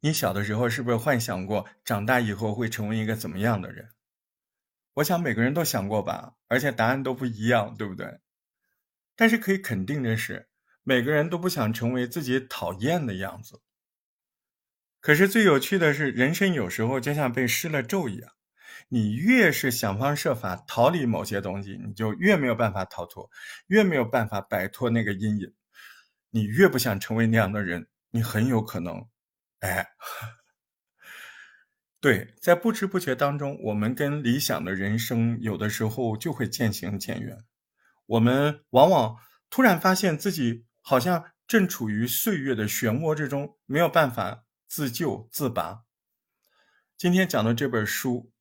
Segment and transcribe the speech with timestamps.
[0.00, 3.90] 你小的时候是不是幻想过长大以后会成为一个怎么样的人？
[4.94, 8.18] 我想每个人都想过吧，而且答案都不一样，对不对？
[9.14, 10.48] 但是可以肯定的是，
[10.82, 13.60] 每个人都不想成为自己讨厌的样子。
[15.00, 18.32] 可是最有趣的是，人生有时候就像被施了咒一样，
[18.88, 23.30] 你越是想方设法逃离某些东西，你就越没有办法逃脱，
[23.66, 25.52] 越没有办法摆脱那个阴影。
[26.30, 29.06] 你越不想成为那样的人，你很有可能。
[29.60, 29.90] 哎，
[32.00, 37.44] 对，在不知不觉当中，我们跟理想的人生有的时候就会渐行渐远。
[38.06, 39.16] 我们往往
[39.50, 45.82] 突然发现自己好像正处于岁月的漩涡之中，没有办法自救自拔。
[46.96, 48.32] 今天讲的这本书，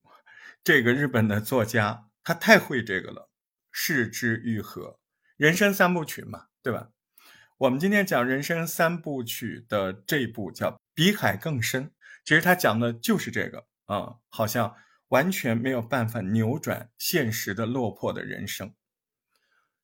[0.63, 3.29] 这个日本的作家他太会这个了，
[3.71, 4.99] 视之愈合，
[5.35, 6.91] 人生三部曲嘛，对吧？
[7.57, 11.85] 我们今天讲人生三部曲的这一部叫《比海更深》，
[12.25, 14.75] 其实他讲的就是这个啊，好像
[15.07, 18.75] 完全没有办法扭转现实的落魄的人生。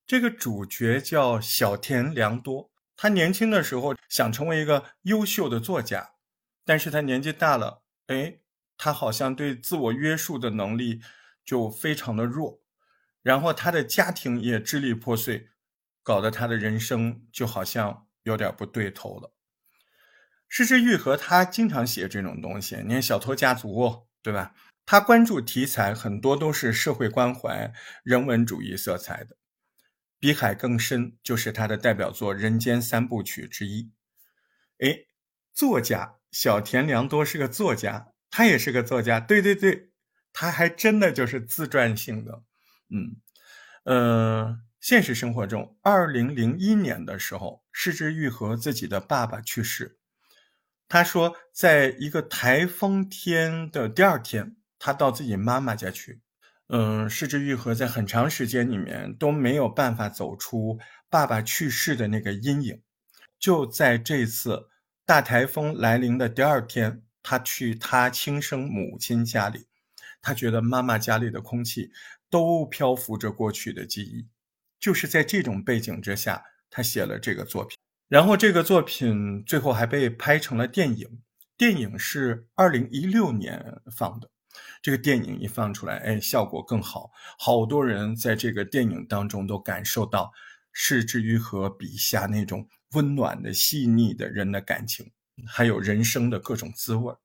[0.06, 6.16] 这个主角叫小田良多，他年轻的时候想成为一个优秀的作家，
[6.66, 8.40] 但是他年纪大了，哎，
[8.78, 11.00] 他好像对自我约束的能力
[11.46, 12.62] 就非常的弱，
[13.22, 15.48] 然后他的家庭也支离破碎。
[16.04, 19.32] 搞得他的人生就好像有点不对头了。
[20.48, 22.76] 失之愈合，他经常写这种东西。
[22.86, 23.70] 你看《小偷家族》，
[24.22, 24.54] 对吧？
[24.86, 29.38] 他关注题材很多都是社会关怀、人文主义色彩的。
[30.20, 33.92] 比海更深，就是他的代表作《人间三部曲》之一。
[34.80, 35.06] 哎，
[35.54, 39.20] 作家小田良多是个作家，他也是个作家。
[39.20, 39.92] 对对对，
[40.32, 42.44] 他还真的就是自传性的。
[42.90, 43.18] 嗯，
[43.84, 44.62] 呃。
[44.82, 49.98] 现实生活中，二零零一年的时候，失之愈合自己的爸爸去世。
[50.88, 56.22] 他说，在一个台风天的第二天，他到自己妈妈家去。
[56.68, 60.80] 嗯，失之愈合在很长时间里面都没有办法走出
[61.10, 62.82] 爸爸去世的那个阴影。
[63.40, 64.70] 就在这次
[65.06, 69.68] 大台风来临的第二天，他去他亲生母亲家里，
[70.22, 71.92] 他觉得妈妈家里的空气
[72.32, 74.28] 都漂浮着过去的记忆。
[74.80, 77.78] 就是在这种背景之下，他写了这个作品，
[78.08, 81.22] 然后这个作品最后还被拍成了电影。
[81.58, 84.30] 电影是二零一六年放的，
[84.82, 90.34] 这个电影一放出来，哎，效果更好，好多人在这个电影当中都感受到
[90.74, 95.12] 是之愈和笔下那种温暖的、细腻的人的感情，
[95.48, 97.16] 还有人生的各种滋味。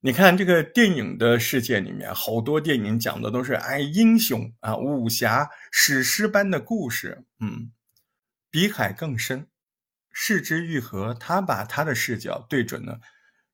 [0.00, 7.72] 你看这个电影的世界里面，好多电影讲的都是哎英雄啊武侠史诗般的故事，嗯，
[8.50, 9.46] 比海更深，
[10.14, 13.00] 视之愈合，他把他的视角对准了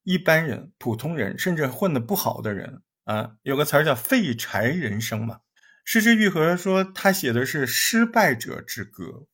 [0.05, 5.41] 一般人、普通人，甚至混得不好的人啊，有个词儿叫废柴人生嘛。
[5.85, 9.27] 视之愈合说他写的是失败者之歌。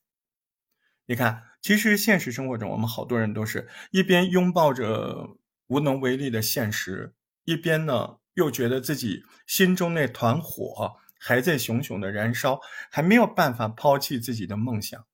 [1.04, 5.36] 你看，其实现实生活中，我们好多人都是一边拥抱着。
[5.68, 7.12] 无能为力的现实，
[7.42, 15.04] 一边呢又觉得自己心中那团火还在熊熊的燃烧，还没有办法抛弃自己的梦想。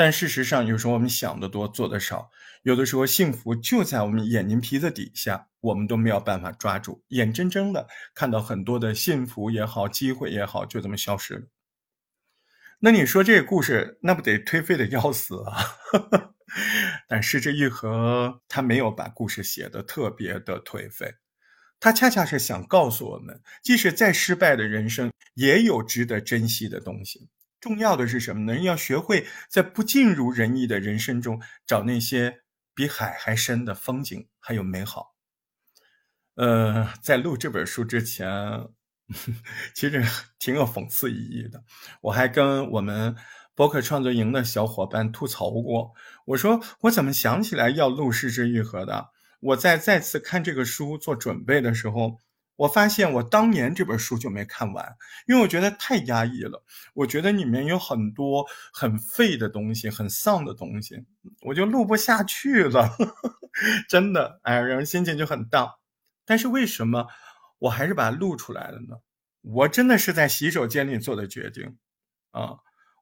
[0.00, 2.30] 但事实上，有时候我们想的多，做的少。
[2.62, 11.42] 有的时候，幸福就在我们眼睛皮子底下，我们都没有办法抓住，眼睁睁的看到很多的幸福也好，机会也好，就这么消失了。
[12.78, 16.32] 那你说这个故事，那不得颓废的要死啊？
[17.06, 21.16] 但失之愈合他没有把故事写的特别的颓废，
[21.78, 27.28] 他恰恰是想告诉我们，即使再失败的人生，也有值得珍惜的东西。
[27.60, 28.60] 重要的是什么呢？
[28.60, 32.40] 要学会在不尽如人意的人生中，找那些
[32.74, 35.14] 比海还深的风景，还有美好。
[36.34, 38.68] 呃，在录这本书之前，
[39.74, 40.04] 其实
[40.38, 41.64] 挺有讽刺意义的。
[42.00, 43.14] 我还跟我们。
[43.52, 45.92] 博客创作营的小伙伴吐槽过，
[46.24, 49.10] 我说我怎么想起来要录《失之愈合》的？
[49.40, 52.20] 我在再次看这个书做准备的时候，
[52.60, 54.96] 我发现我当年这本书就没看完，
[55.26, 56.62] 因为我觉得太压抑了。
[56.92, 61.06] 我觉得里面有很多很废的东西，很丧的东西，
[61.40, 62.90] 我就录不下去了。
[63.88, 65.76] 真的，哎，人心情就很荡。
[66.26, 67.06] 但是为什么
[67.60, 68.96] 我还是把它录出来了呢？
[69.40, 71.78] 我真的是在洗手间里做的决定
[72.32, 72.56] 啊。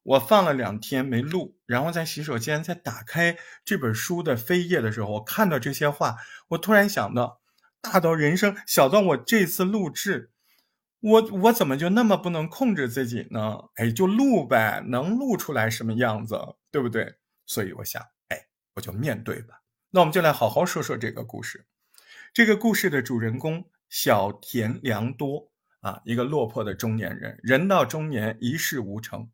[0.05, 6.17] 我放了两天没录，然后在洗手间在打开这本书的扉页的时候，我看到这些话，
[6.51, 7.41] 我突然想到，
[7.81, 10.33] 大到人生，小到我这次录制，
[11.01, 13.57] 我我怎么就那么不能控制自己呢？
[13.75, 16.39] 哎，就录呗，能录出来什么样子，
[16.71, 17.15] 对不对？
[17.47, 19.63] 所以我想，哎，我就面对吧。
[19.91, 21.67] 那我们就来好好说说这个故事。
[22.35, 29.31] 这个故事的主人公小田良多啊，一个落魄的中年人，人到中年一事无成。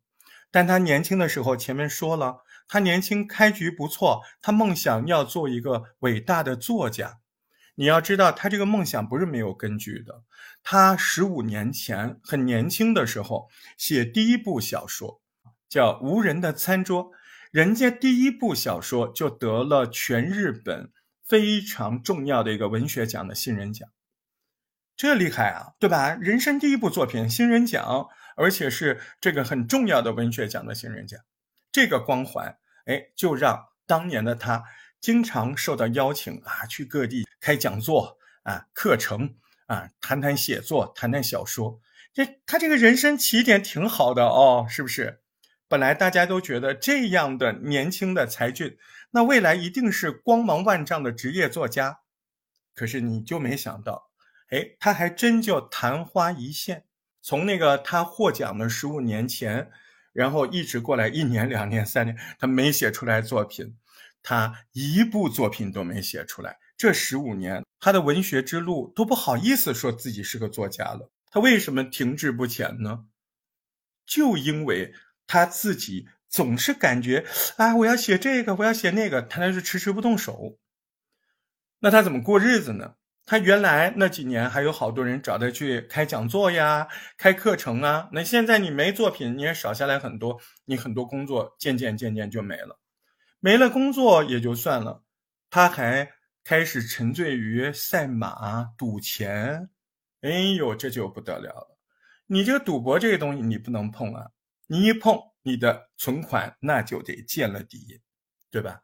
[0.51, 7.19] 但他年轻的时候，前面说了，他年轻开局不错，他梦想要做一个伟大的作家。
[7.75, 10.23] 你要知道，他这个梦想不是没有根据的。
[10.63, 15.21] 他十五年前很年轻的时候写第一部小说，
[15.67, 17.05] 叫《无人的餐桌》，
[17.51, 20.89] 人家第一部小说就得了全日本
[21.23, 23.89] 非常重要的一个文学奖的新人奖，
[24.95, 26.15] 这厉害啊，对吧？
[26.15, 28.07] 人生第一部作品新人奖，
[28.37, 31.19] 而且是这个很重要的文学奖的新人奖，
[31.71, 34.63] 这个光环，哎，就让当年的他。
[35.05, 39.35] 经常受到邀请啊，去各地开讲座啊、课程
[39.67, 41.79] 啊，谈谈写作，谈谈小说。
[42.11, 45.21] 这他这个人生起点挺好的哦，是不是？
[45.67, 48.79] 本来大家都觉得这样的年轻的才俊，
[49.11, 51.99] 那未来一定是光芒万丈的职业作家。
[52.73, 54.09] 可是你就没想到，
[54.49, 56.85] 哎，他还真就昙花一现。
[57.21, 59.69] 从那个他获奖的十五年前，
[60.13, 63.77] 然后一直过来一年、两年、三年，他没写出来作品。
[64.27, 71.11] 他一部作品都没写出来，这十五年他的文学之路都不好意思说自己是个作家了。
[71.29, 73.05] 他为什么停滞不前呢？
[74.03, 74.95] 就因为
[75.27, 77.23] 他自己总是感觉，
[77.57, 80.57] 啊，我要写这个，我要写那个，他那是迟迟不动手。
[81.81, 82.95] 那他怎么过日子呢？
[83.27, 88.09] 他原来那几年还有好多人找他去开讲座呀、开课程啊。
[88.11, 92.79] 那现在你没作品，你也少下来很多，你很多工作渐渐渐渐就没了。
[93.45, 95.03] 没了工作也就算了，
[95.51, 96.13] 他还
[96.43, 99.69] 开始沉醉于赛马、赌钱。
[100.21, 101.77] 哎呦，这就不得了了！
[102.25, 104.31] 你这个赌博这个东西，你不能碰啊！
[104.65, 108.01] 你一碰，你的存款那就得见了底，
[108.49, 108.81] 对吧？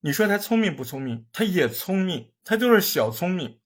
[0.00, 1.28] 你说他聪明不聪明？
[1.32, 3.60] 他也聪明，他就是小聪明。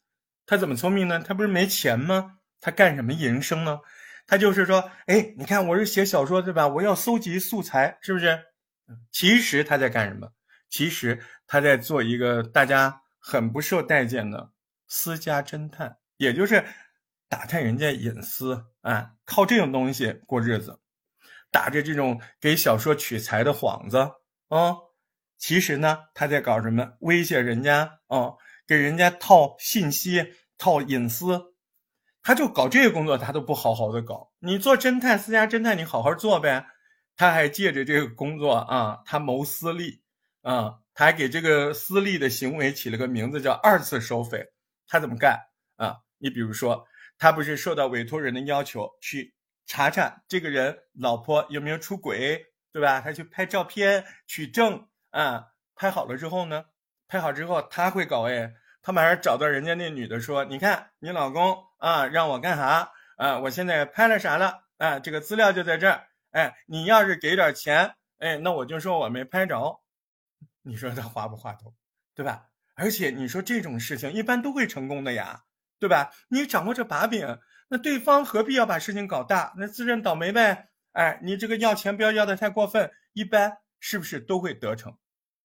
[0.44, 1.20] 他怎么聪明呢？
[1.20, 2.40] 他不是没钱吗？
[2.60, 3.80] 他干什么营生呢？
[4.26, 6.68] 他就是说，哎，你看我是写小说对吧？
[6.68, 8.38] 我要搜集素材，是不是？
[9.10, 10.28] 其实他在干什么？
[10.68, 14.52] 其实他在做一个大家很不受待见的
[14.88, 16.64] 私家侦探，也就是
[17.28, 20.80] 打探人家隐私啊，靠这种东西过日子，
[21.50, 23.98] 打着这种给小说取材的幌子
[24.48, 24.76] 啊。
[25.38, 26.92] 其实呢，他在搞什么？
[27.00, 28.34] 威胁人家啊，
[28.66, 31.54] 给人家套信息、套隐私，
[32.22, 34.32] 他就搞这个工作，他都不好好的搞。
[34.38, 36.66] 你做侦探，私家侦探，你好好做呗。
[37.16, 40.02] 他还借着这个工作啊，他谋私利
[40.42, 44.46] 啊，他还给这个私利的行为起了个名字叫二次收费。
[44.88, 45.38] 他怎么干
[45.76, 45.98] 啊？
[46.18, 46.86] 你比如说，
[47.18, 49.34] 他不是受到委托人的要求去
[49.66, 53.00] 查查这个人老婆有没有出轨，对吧？
[53.00, 56.64] 他去拍照片取证啊，拍好了之后呢，
[57.08, 63.38] 拍好之后他会搞哎，他马上找到人家那女的说：“你看你老公啊，让我干啥啊？
[63.38, 64.98] 我现在拍了啥了啊？
[64.98, 69.80] 这个资料就在这儿。”哎，你要是给点钱，哎，那我就说我没拍着，
[70.62, 71.74] 你说他划不划头，
[72.14, 72.48] 对吧？
[72.74, 75.44] 而且你说这种事情一般都会成功的呀，
[75.78, 76.10] 对吧？
[76.28, 77.38] 你掌握着把柄，
[77.68, 79.52] 那对方何必要把事情搞大？
[79.56, 80.70] 那自认倒霉呗。
[80.92, 84.96] 哎，你这个要钱不要要的太过分，一般是不是都会得逞？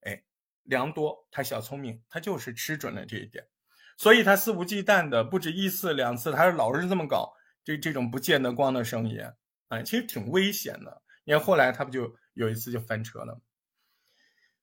[0.01, 0.24] 哎，
[0.63, 3.45] 良多他小聪明，他就是吃准了这一点，
[3.98, 7.33] 所以他肆无忌惮的不止一次两次，他是老是这么搞
[7.64, 9.21] 这这种不见得光的生意。
[9.69, 11.02] 哎，其实挺危险的。
[11.24, 13.42] 你看后来他不就有一次就翻车了？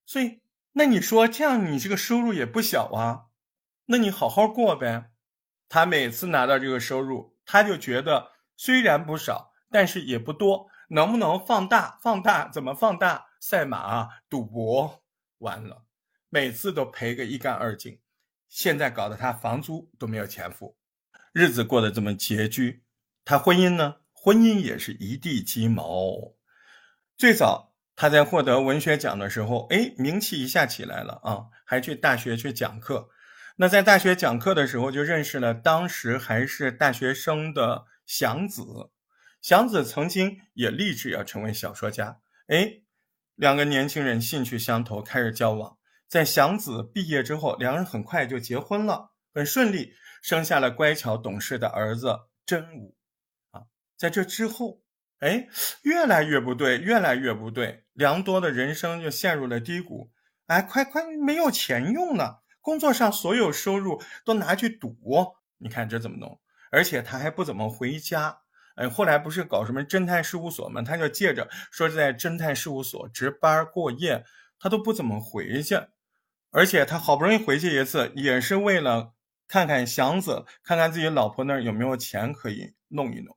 [0.06, 0.40] 所以
[0.72, 3.26] 那你说这样你这个收入也不小啊？
[3.86, 5.10] 那你好好过呗。
[5.68, 10.68] 他每次拿到这个收入，他就觉得虽然不少，但是也不多。
[10.88, 11.98] 能不能放大？
[12.02, 13.26] 放大怎么放大？
[13.40, 15.02] 赛马、赌博，
[15.38, 15.84] 完了，
[16.28, 18.00] 每次都赔个一干二净。
[18.48, 20.76] 现在搞得他房租都没有钱付，
[21.32, 22.84] 日子过得这么拮据。
[23.24, 23.96] 他婚姻呢？
[24.24, 26.34] 婚姻也是一地鸡毛。
[27.14, 33.10] 最早他在获得文学奖的时候，哎，名气一下起来了啊，还去大学去讲课。
[33.56, 38.64] 那在大学讲课的时候，就认识了当时还是大学生的祥子。
[39.42, 42.20] 祥子曾经也立志要成为小说家。
[42.46, 42.80] 哎，
[43.34, 45.76] 两个年轻人兴趣相投，开始交往。
[46.08, 52.96] 在祥子毕业之后，两人很快就结婚了，很顺利，生下了乖巧懂事的儿子真武。
[54.04, 54.82] 在这之后，
[55.20, 55.48] 哎，
[55.80, 57.86] 越来越不对，越来越不对。
[57.94, 60.10] 良多的人生就陷入了低谷，
[60.46, 64.94] 哎，快快没有钱用了，工作上所有收入都拿去赌，
[65.56, 66.38] 你看这怎么弄？
[66.70, 68.40] 而且他还不怎么回家，
[68.74, 70.82] 哎，后来不是搞什么侦探事务所吗？
[70.82, 74.22] 他就借着说是在侦探事务所值班过夜，
[74.58, 75.80] 他都不怎么回去。
[76.50, 79.14] 而且他好不容易回去一次，也是为了
[79.48, 83.34] 看看祥子，看看自己老婆那儿有没有钱可以弄一弄，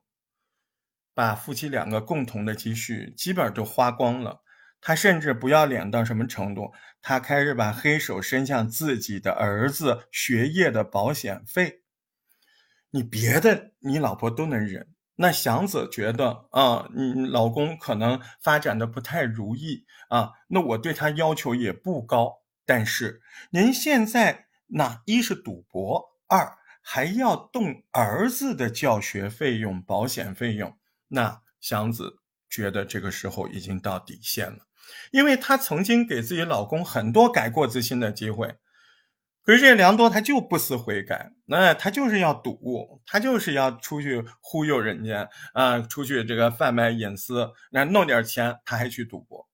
[1.18, 4.42] 把夫妻两个共同的积蓄基本都花光了。
[4.80, 6.72] 他甚至不要脸到什么程度？
[7.02, 11.82] 他开始把黑手伸向自己的儿子学业的保险费。
[12.90, 22.44] 你别的你老婆都能忍，那祥子觉得啊，你老公可能发展的不太如意啊，那我对他要求也不高。
[22.64, 23.20] 但是
[23.50, 30.77] 您现在那一是赌博，二还要动儿子的教学费用、保险费用，
[31.08, 34.66] 那祥子觉得这个时候已经到底线了。
[35.10, 38.56] 因为她曾经给自己老公很多改过自新的机会，
[39.42, 49.48] 可是这梁多他就不思悔改，那他就是要赌，他就是要出去忽悠人家啊，出去这个贩卖隐私，那弄点钱他还去赌博。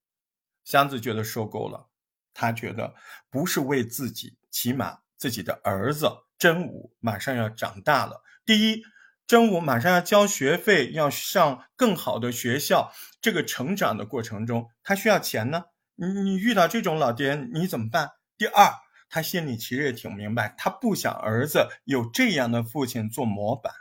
[0.64, 1.88] 祥子觉得受够了，
[2.32, 2.94] 他觉得
[3.30, 6.08] 不是为自己，起码自己的儿子
[6.38, 8.23] 真武马上要长大了。
[8.44, 8.82] 第一。
[9.26, 12.93] 真武马上要交学费，要上更好的学校。
[13.21, 15.64] 这个成长的过程中，他需要钱呢。
[15.97, 18.11] 你你遇到这种老爹，你怎么办？
[18.37, 18.71] 第二，
[19.09, 23.73] 他心里其实也挺明白，他不想儿子有这样的父亲做模板，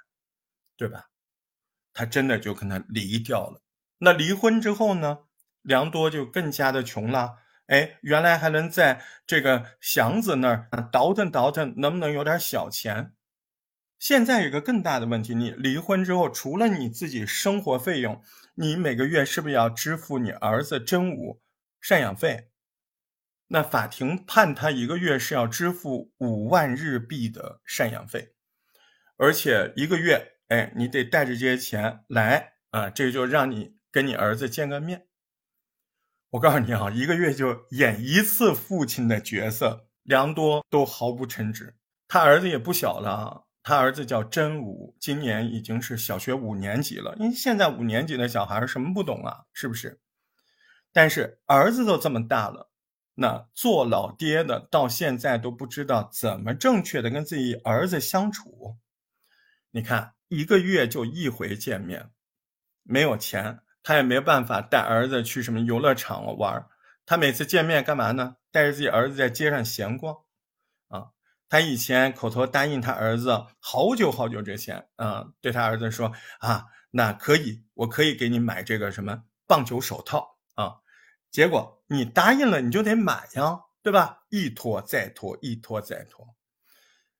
[0.78, 1.06] 对吧？
[1.94, 3.62] 他真的就跟他离掉了。
[3.98, 5.20] 那离婚之后呢？
[5.62, 7.38] 梁多就更加的穷了。
[7.68, 13.14] 哎，原来还能在这个祥子那儿 倒腾倒腾，能不能有点小钱？
[14.04, 18.22] 现在有个更大的问题，你离婚之后，除了你自己生活费用，
[18.56, 21.42] 你每个月是不是要支付你儿子真武
[21.82, 22.50] 赡养费？
[23.48, 28.34] 那法庭判他一个月是要支付五万日币的赡养费，
[29.16, 35.08] 而且一个月，哎，你得带着这些钱来啊，这就让你跟你儿子见个面。
[36.32, 41.78] 我告诉你啊，一个月就演一次父亲的角色，良多都毫不称职。
[42.10, 43.48] 他儿子也不小了。
[43.64, 47.16] 他儿子叫真武，今年已经是小学五年级了。
[47.18, 50.02] 因为现在五年级的小孩什么不懂啊，是不是？
[50.92, 52.70] 但是儿子都这么大了，
[53.16, 58.78] 那做老爹的到现在都不知道怎么正确的跟自己儿子相处。
[59.72, 62.10] 你看，一个月就一回见面，
[62.84, 66.68] 没有钱，他也没办法带儿子去什么游乐场玩。
[67.06, 68.36] 他每次见面干嘛呢？
[68.52, 70.23] 带着自己儿子在街上闲逛。
[71.54, 80.78] 他以前口头答应他儿子好久好久之前，啊，对他儿子说啊，那可以，我可以给你买这个什么棒球手套啊。
[81.30, 84.24] 结果你答应了，你就得买呀，对吧？
[84.30, 86.34] 一拖再拖，一拖再拖。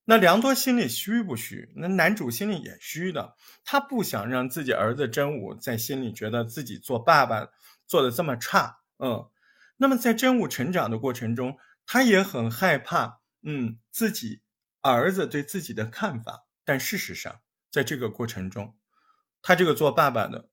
[0.06, 1.72] 那梁多心里虚不虚？
[1.76, 3.36] 那男主心里也虚的。
[3.64, 7.50] 他不想让自己儿子真武在心里觉得自己做爸爸
[7.86, 9.30] 做的这么差，嗯。
[9.78, 13.20] 那么在真武成长的过程中，他也很害怕。
[13.44, 14.42] 嗯，自己
[14.82, 18.78] 儿子对自己的看法，但事实上，在这个过程中，
[19.42, 20.50] 他这个做爸爸的，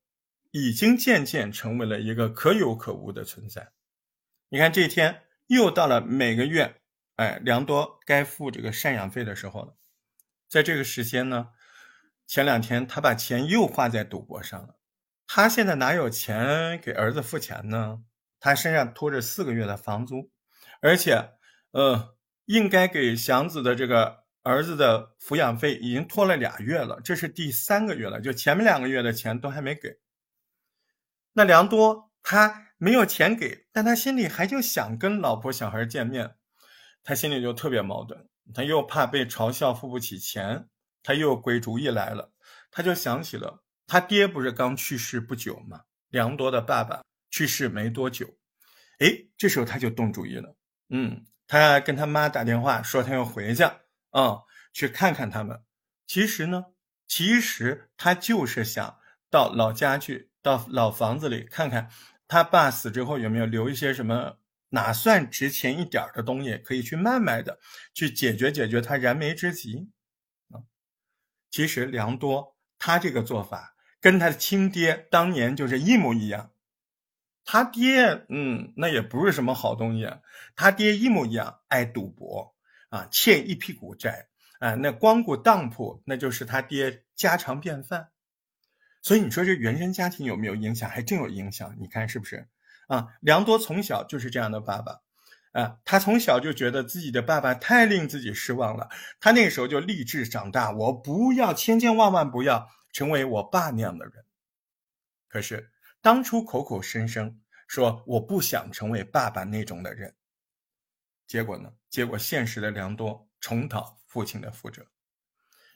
[0.50, 3.72] 已经渐渐成为了一个可有可无的存在。
[4.48, 6.80] 你看，这一天又到了每个月，
[7.16, 9.76] 哎，良多该付这个赡养费的时候了。
[10.48, 11.50] 在这个时间呢，
[12.26, 14.76] 前两天他把钱又花在赌博上了。
[15.28, 18.02] 他现在哪有钱给儿子付钱呢？
[18.40, 20.32] 他身上拖着四个月的房租，
[20.80, 21.34] 而且，
[21.70, 22.16] 呃。
[22.50, 30.00] 应该给祥子的这个儿子的抚养费已经拖了俩月了，这是第三个月了，就前面两个月的钱都还没给。
[31.34, 36.34] 那良多他没有钱给，但他心里还就想跟老婆小孩见面，
[37.04, 40.66] 他心里就特别矛盾，他又怕被嘲笑付不起钱，
[41.04, 42.32] 他又鬼主意来了，
[42.72, 45.82] 他就想起了他爹不是刚去世不久吗？
[46.08, 48.26] 良多的爸爸去世没多久，
[48.98, 50.56] 哎，这时候他就动主意了，
[50.88, 51.24] 嗯。
[51.50, 54.42] 他跟他妈打电话说他要回去，啊，
[54.72, 55.64] 去看看他们。
[56.06, 56.66] 其实呢，
[57.08, 61.90] 其实他就是想到老家去，到老房子里看看
[62.28, 64.38] 他爸死之后有没有留一些什么
[64.68, 67.58] 哪算值钱一点的东西可以去卖卖的，
[67.92, 69.90] 去解决解决他燃眉之急。
[70.50, 70.62] 啊，
[71.50, 76.52] 其实良多他这个做法跟他的亲爹当年就是一模一样。
[77.52, 80.08] 他爹，嗯，那也不是什么好东西。
[80.54, 82.54] 他爹一模一样，爱赌博
[82.90, 84.28] 啊，欠一屁股债
[84.60, 88.10] 啊，那光顾当铺，那就是他爹家常便饭。
[89.02, 90.88] 所以你说这原生家庭有没有影响？
[90.88, 91.74] 还真有影响。
[91.80, 92.46] 你看是不是？
[92.86, 95.00] 啊，梁多从小就是这样的爸爸，
[95.50, 98.88] 啊，他从小就觉得自己的爸爸太令自己失望了。
[99.18, 104.24] 他那个时候就立志长大，我不要，千千万万不要成为我爸那样的人。
[105.28, 105.72] 可是。
[106.02, 107.39] 当初口口声声
[107.70, 110.12] 说我不想成为爸爸那种的人，
[111.28, 111.72] 结果呢？
[111.88, 114.84] 结果现实的良多重蹈父亲的覆辙。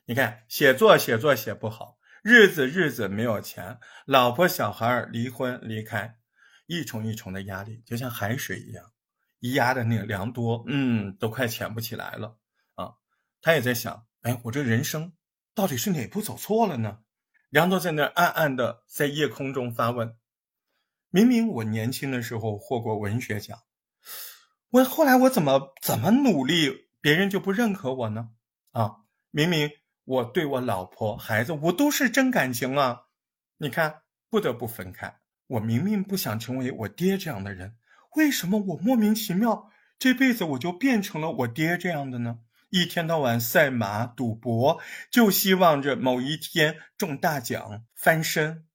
[0.05, 6.19] 你看，写作写作写不好，日子日子没有钱，老婆小孩离婚离开，
[6.67, 8.93] 一重一重的压力就像海水一样，
[9.39, 12.37] 一压的那个良多，嗯，都快潜不起来了
[12.75, 12.95] 啊。
[13.41, 15.13] 他也在想，哎，我这人生
[15.55, 17.05] 到底是哪步走错了呢？
[17.51, 20.17] 梁多在那暗暗的在夜空中发问：
[21.15, 23.61] 明明我年轻的时候获过文学奖，
[24.71, 28.31] 我后来我怎么怎么努力，别人就不认可我呢？
[28.73, 28.97] 啊，
[29.31, 29.71] 明明。
[30.07, 33.03] 我对我老婆孩子，我都是真感情啊！
[33.59, 35.21] 你看，不得不分开。
[35.47, 37.77] 我明明不想成为我爹这样的人，
[38.17, 42.41] 为什么我莫名其妙这辈子我就变成了我爹这样的呢？
[42.71, 44.81] 一天到晚赛马赌博，
[45.13, 48.67] 就希望着某一天中大奖翻身。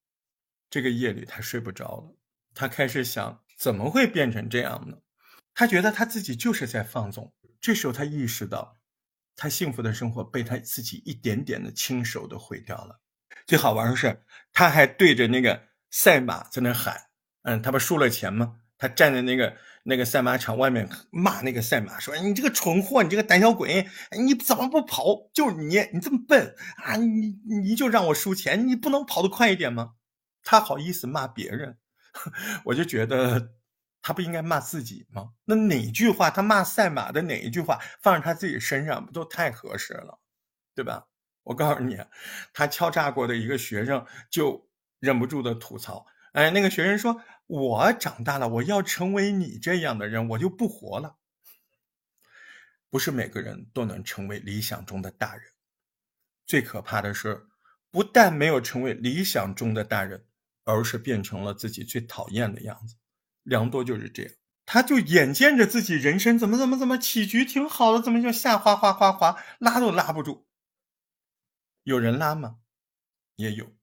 [0.69, 2.15] 这个夜里他睡不着了，
[2.59, 4.97] 他开始想怎么会变成这样呢？
[5.53, 7.33] 他觉得他自己就是在放纵。
[7.61, 8.75] 这时候他意识到。
[9.41, 12.99] 他幸福的生活被他自己一点点的亲手的毁掉了。
[13.47, 17.03] 最好玩的是，他还对着那个赛马在那喊
[17.43, 18.57] ：“嗯，他不输了钱吗？
[18.77, 25.29] 他站在那个那个赛马场外面骂那个赛马，说：‘你这个蠢货，你这个胆小鬼，你怎么不跑？
[25.33, 26.97] 就是你，你这么笨啊！
[26.97, 29.93] 你你就让我输钱，你不能跑得快一点吗？’
[30.43, 31.77] 他好意思骂别人，
[32.65, 33.55] 我就觉得。”
[34.01, 35.33] 他不应该骂自己吗？
[35.43, 40.17] 那哪句话他骂赛马的哪一句话放在他自己身上不都太合适了，
[40.73, 41.05] 对吧？
[41.43, 41.97] 我告诉你，
[42.53, 51.17] 他敲诈过的一个学生就忍不住的吐槽：“哎，那个学生说，我长大了，我要成为你这样的人，我就不活了。”
[52.89, 55.43] 不是每个人都能成为理想中的大人，
[56.47, 57.47] 最可怕的是，
[57.91, 60.25] 不但没有成为理想中的大人，
[60.69, 62.95] 而是变成了自己最讨厌的样子。
[63.43, 64.31] 梁多就是这样，
[64.65, 70.45] 他就眼见着自己人生怎么怎么怎么起局挺好的，怎么就下滑滑滑滑，拉都拉不住。
[71.83, 72.57] 有人拉吗？
[73.35, 73.73] 也有，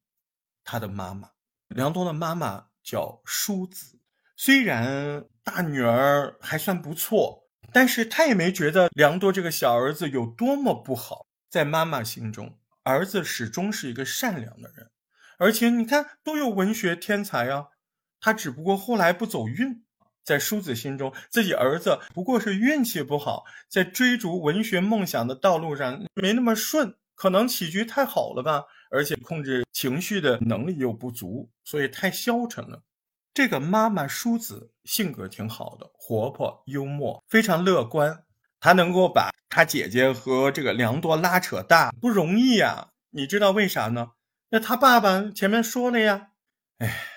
[0.62, 1.30] 他的妈妈，
[1.68, 3.98] 梁多的妈妈叫淑子，
[4.36, 14.90] 虽然大女儿还算不错，但是他也没觉得梁多这个小儿子有多么不好，在妈妈心中，儿子始终是一个善良的人，
[15.38, 17.66] 而且你看都有文学天才啊。
[18.20, 19.84] 他只不过后来不走运，
[20.24, 32.82] 在叔子心中，自己儿子不过是运气不好，在追逐文学梦想的道路上没那么顺，可能起居太好了吧，而且控制情绪的能力又不足，所以太消沉了。
[33.34, 38.24] 这个妈妈叔子性格挺好的，活泼幽默，非常乐观。
[38.58, 42.88] 她能够把她姐姐和这个良多拉扯大，不容易呀。
[43.10, 44.12] 你知道为啥呢？
[44.50, 46.28] 那他爸爸前面说了呀，
[46.78, 47.12] 哎。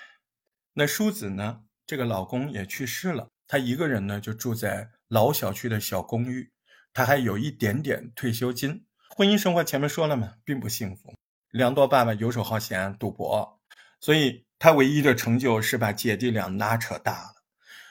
[0.74, 1.62] 那淑子呢？
[1.84, 6.52] 这个老公也去世了，她一个人呢就住在老小区的小公寓，
[6.92, 8.86] 她还有一点点退休金。
[9.08, 11.12] 婚姻生活前面说了嘛，并不幸福。
[11.50, 13.60] 梁多爸爸游手好闲，赌博，
[13.98, 17.32] 所以他唯一的成就是把姐弟俩拉扯大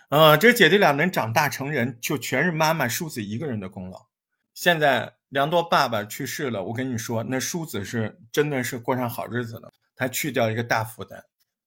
[0.09, 0.17] 了。
[0.17, 4.07] 啊，这姐弟俩能长大成人，就全是妈妈淑子一个人的功劳。
[4.53, 11.23] 现在梁多爸爸去世了，我跟你说，那淑子是真的是过上好日子了，他去掉一个大负担。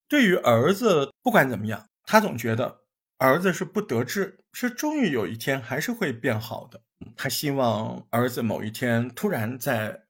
[0.09, 2.81] 对于儿子，不管怎么样，他总觉得
[3.18, 6.83] 儿子是不得志，是终于有一天还是会变好的。
[7.16, 10.03] 他希望儿子某一天突然在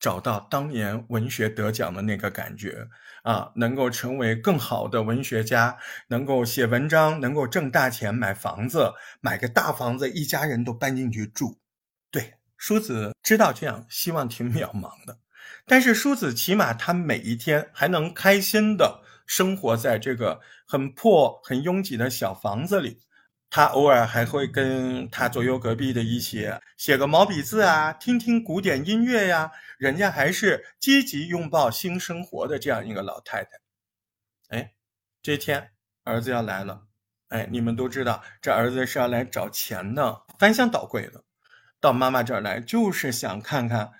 [0.00, 2.88] 找到当年文学得奖的那个感觉
[3.22, 5.76] 啊，能够成为更好的文学家，
[6.08, 11.61] 能够写文章，能够挣大钱，买房子，买个大房子，一家人都搬进去住。
[12.62, 15.18] 叔子知道这样，希望挺渺茫的，
[15.66, 19.02] 但是叔子起码他每一天还能开心的。
[19.26, 23.00] 生活在这个很破、很拥挤的小房子里，
[23.50, 29.50] 他偶尔还会跟他左右隔壁的一起写个毛笔字啊，听听古典音乐呀。
[29.76, 33.50] 人家还是积极拥抱新生活的这样一个老太太。
[34.50, 34.72] 哎，
[35.20, 35.72] 这天
[36.04, 36.82] 儿子要来了，
[37.30, 41.24] 哎，你们都知道，这儿子是要来找钱的，翻箱倒柜的，
[41.82, 43.92] 到妈妈这儿来就是想看看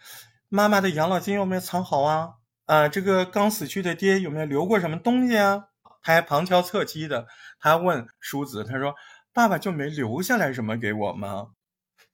[0.49, 2.35] 妈妈的养老金有没有藏好啊。
[2.67, 5.65] 啊，这个刚死去的爹有没有留过什么东西啊？
[6.01, 7.27] 他还旁敲侧击的，
[7.59, 8.95] 他问叔子，他说
[9.35, 11.49] ：“爸爸就没留下来什么给我吗？”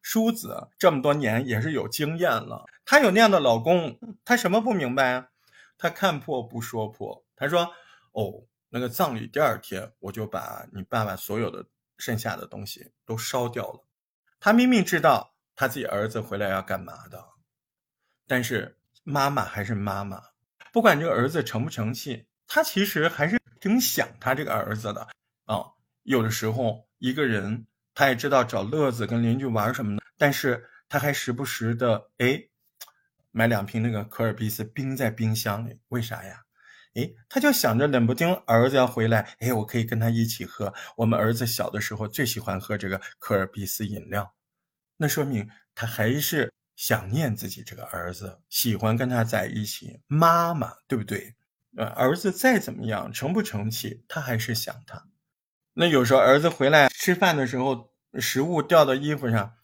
[0.01, 5.29] 叔子这么多年也是有经验了，他有那样的老公，他什么不明白啊？
[5.77, 7.75] 他看破不说破，他说
[8.13, 11.67] ：“哦，那个葬礼第二天，我就把你爸爸所有的
[11.99, 13.85] 剩下的东西都烧掉了。”
[14.41, 17.21] 他明明知道他自己儿子回来要干嘛的，
[18.29, 20.23] 但是妈妈还是妈妈。
[20.73, 25.09] 不管这个儿子成不成器，他其实还是挺想他这个儿子的
[25.47, 25.65] 啊。
[26.05, 32.41] 有的时候，一个人他也知道找乐子跟邻居玩什么的，但是他还时不时的哎，
[33.33, 36.45] 买两瓶那个可尔必斯冰在冰箱里，为啥呀？
[36.95, 40.73] 哎，他就想着冷不丁儿子要回来，哎，我可以跟他一起喝。
[40.97, 44.33] 我们儿子小的时候最喜欢喝这个可尔必斯饮料，
[44.99, 50.01] 那说明他还是想念自己这个儿子，喜欢跟他在一起。
[50.07, 51.35] 妈妈，对不对？
[51.77, 55.07] 呃，儿子再怎么样成不成器，他还是想他。
[55.75, 59.55] 那有时候儿子回来吃饭的时候，食物掉到衣服上，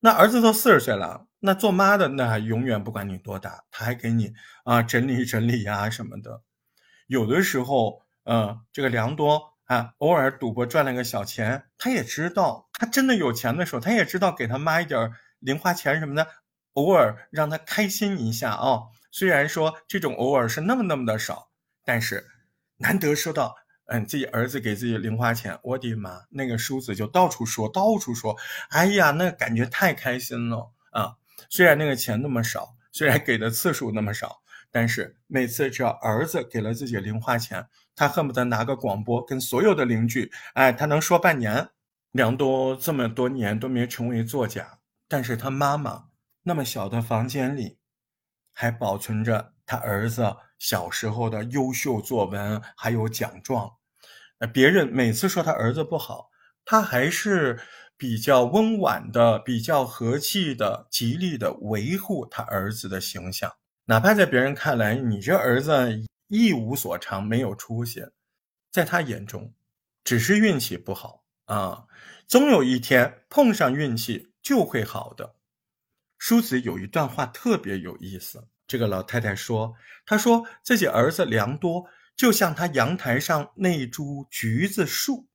[0.00, 4.32] 那儿子都四十岁了，那做妈的那还永远不管你多大，他还给你
[4.64, 6.42] 啊整理整理呀什么的。
[7.08, 16.26] 有的时候，嗯，这个良多啊，偶尔赌博赚了个小钱，他也知道，他真的有钱的时候，他也知道给他妈一点零花钱什么的，
[16.74, 18.82] 偶尔让他开心一下啊。
[19.10, 21.50] 虽然说这种偶尔是那么那么的少，
[21.84, 22.26] 但是
[22.76, 28.36] 难得收到，嗯，自己儿子给自己零花钱，我的妈，那个叔子就到处说，到处说，
[28.70, 31.16] 哎呀，那感觉太开心了啊！
[31.48, 34.40] 虽然那个钱那么少，虽然给的次数那么少。
[34.70, 41.70] 但是每次只要儿子给了自己零花钱，他恨不得拿个广播跟所有的邻居，哎，他能说半年。
[42.12, 46.08] 梁多这么多年都没成为作家，但是他妈妈
[46.42, 47.78] 那么小的房间里，
[48.52, 53.76] 还保存着他儿子小时候的优秀作文，还有奖状。
[54.38, 56.30] 呃，别人每次说他儿子不好，
[56.64, 57.60] 他还是
[57.96, 63.52] 比较温婉的、比较和气的、极力的维护他儿子的形象。
[63.84, 68.06] 哪怕在别人看来，你这儿子一无所长，没有出息，
[68.70, 69.52] 在他眼中，
[70.04, 71.84] 只是运气不好啊。
[72.26, 75.34] 总有一天碰上运气就会好的。
[76.16, 79.74] 叔子有一段话特别有意思，这个老太太说
[80.06, 85.26] ：“她说自己儿子良多，就像她阳台上那株橘子树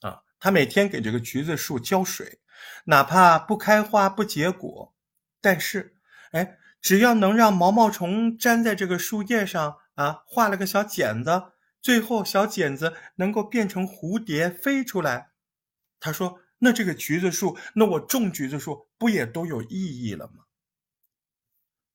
[0.00, 2.40] 啊，他每天给这个橘子树浇水，
[2.84, 4.94] 哪怕不开花不结果，
[5.40, 5.96] 但是，
[6.32, 11.42] 哎。”只要能让毛毛虫粘在这个树叶上啊，画了个小茧子，
[11.82, 15.27] 最后小茧子能够变成蝴蝶飞出来。
[16.00, 19.68] 他说：“那这个橘子树，那我种橘子树不也都有意
[20.04, 20.44] 义了吗？”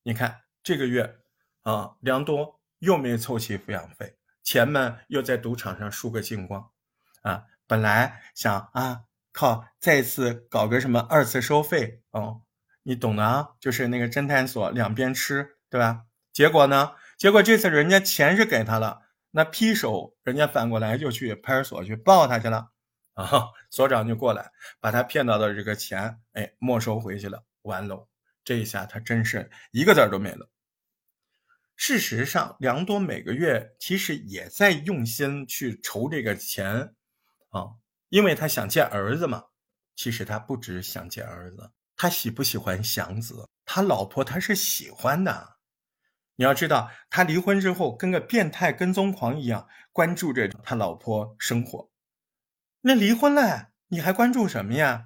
[0.04, 1.20] 你看这个月
[1.62, 6.72] 啊，梁多又没凑齐抚养费，钱们又在赌场上输个精光
[7.22, 7.46] 啊。
[7.66, 12.42] 本来想啊，靠再次搞个什么二次收费哦。
[12.84, 16.04] 你懂的啊，就是那个侦探所两边吃，对吧？
[16.34, 16.96] 结果呢？
[17.18, 22.73] 结果这次人家钱是给他了，那劈手人家反过来就去派出所去报他去了
[23.14, 23.50] 啊！
[23.70, 27.44] 所长就过来把他骗到的这个钱，哎，没收回去了。
[27.64, 28.08] 完喽，
[28.44, 30.50] 这一下他真是一个子儿都没了。
[31.76, 36.94] 事实上，梁多每个月其实也在用心去筹这个钱
[37.50, 37.76] 啊，
[38.10, 39.46] 因为他想见儿子嘛。
[39.96, 41.72] 其实他不只想见儿子。
[41.96, 43.48] 他喜不喜欢祥子？
[43.66, 45.58] 他老婆他是喜欢的。
[46.36, 51.92] 你要知道，他离婚之后跟个变态跟踪狂一样关注着他老婆生活。
[52.86, 55.06] 那离婚了，你还关注什么呀？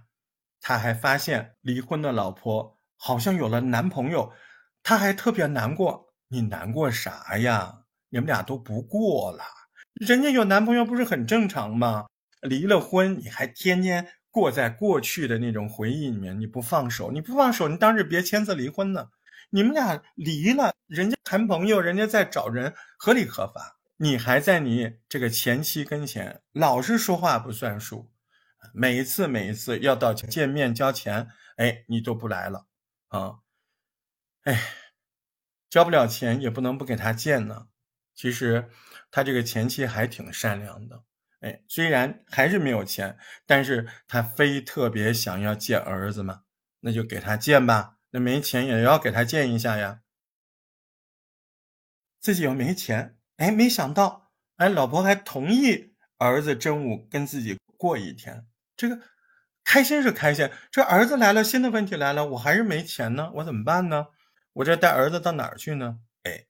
[0.59, 4.33] 他还发现离婚的老婆好像有了男朋友，
[4.81, 6.11] 他还特别难过。
[6.29, 7.83] 你难过啥呀？
[8.09, 9.43] 你们俩都不过了，
[9.93, 12.07] 人家有男朋友不是很正常吗？
[12.41, 14.07] 离了婚你还天天。
[14.31, 19.07] 过在过去的那种回忆里面，你不放手，你不放手，你当时别签字离婚呢。
[19.51, 23.76] 你们俩离了，人家谈朋友，人家在找人，合理合法。
[23.97, 28.12] 你还在你这个前妻跟前，老是说话不算数，
[28.73, 32.67] 每一次每一次要到见面交钱，哎，你都不来了
[33.07, 33.39] 啊！
[34.43, 34.62] 哎，
[35.69, 37.67] 交不了钱也不能不给他见呢。
[38.13, 38.69] 其实
[39.12, 41.03] 他这个前妻还挺善良的。
[41.39, 46.43] 哎，虽然还是没有钱，但是他非特别想要见儿子嘛，
[46.79, 47.97] 那就给他见吧。
[48.12, 50.01] 那没钱也要给他见一下呀。
[52.19, 58.45] 自己又没钱，哎，没想到，哎，老婆还同意儿子真武跟自己过一天。
[58.76, 59.00] 这个
[59.63, 64.08] 开心是开心，这儿子来了，新的问题来了，我还是没钱呢，我怎么办呢？
[64.54, 66.00] 我这带儿子到哪儿去呢？
[66.23, 66.45] 哎，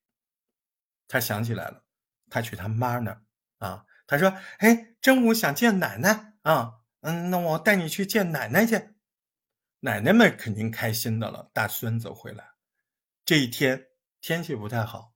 [1.08, 1.84] 他想起来了，
[2.30, 3.21] 他去他妈那儿
[3.60, 3.86] 啊。
[4.10, 8.95] 他说：“哎，真武想见奶奶啊，嗯，那我带你去见奶奶去。
[9.82, 12.52] 奶奶们肯定开心的了，大孙子回来。
[13.26, 13.88] 这一天
[14.21, 15.13] 天气不太好，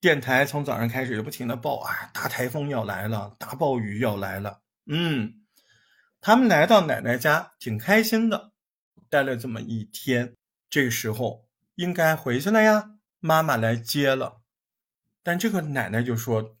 [0.00, 4.60] 电台从早上开始就不停的报啊，大台风要来了，大暴雨要来了。
[4.86, 5.44] 嗯，
[6.20, 8.52] 他们来到奶奶家挺开心的，
[9.08, 10.34] 待了这么一天，
[10.68, 14.40] 这个时候应该回去了呀，妈妈来接了，
[15.22, 16.56] 但这个奶奶就说。”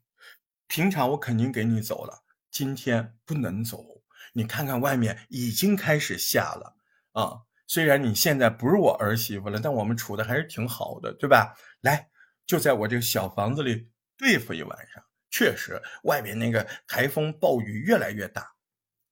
[0.72, 3.84] 平常我肯定给你走了，今天不能走，
[4.32, 6.76] 你看看外面已经开始下了
[7.10, 7.38] 啊。
[7.66, 11.56] 虽然你现在不是我儿媳妇了，但我们处的还是挺好的，对吧？
[11.80, 12.08] 来，
[12.50, 13.86] 就在我这个小房子里
[14.18, 15.00] 对付一晚上。
[15.30, 18.54] 确实，外面那个台风暴雨越来越大，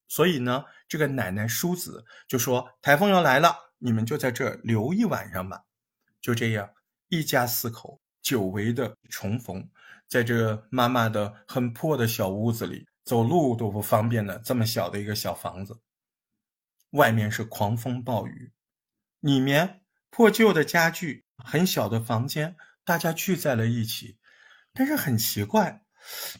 [0.08, 5.62] 所以呢，这个奶奶叔子就说：“台风要来了，你们就在这留一晚上吧。”
[6.20, 6.68] 就这样，
[7.10, 9.70] 一家四口久违的重逢，
[10.08, 15.78] 在这妈妈的很破的小屋子里，走路都不方便的这么小的一个小房子。
[16.90, 18.50] 外面是狂风暴雨，
[19.20, 22.56] 里面破旧的家具，很小的房间，
[22.88, 24.16] 大家聚在了一起。
[24.72, 25.82] 但是很奇怪，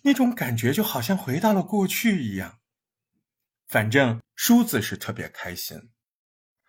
[0.03, 2.61] 那种感觉就好像回到了过去一样。
[3.67, 5.91] 反正叔子是特别开心，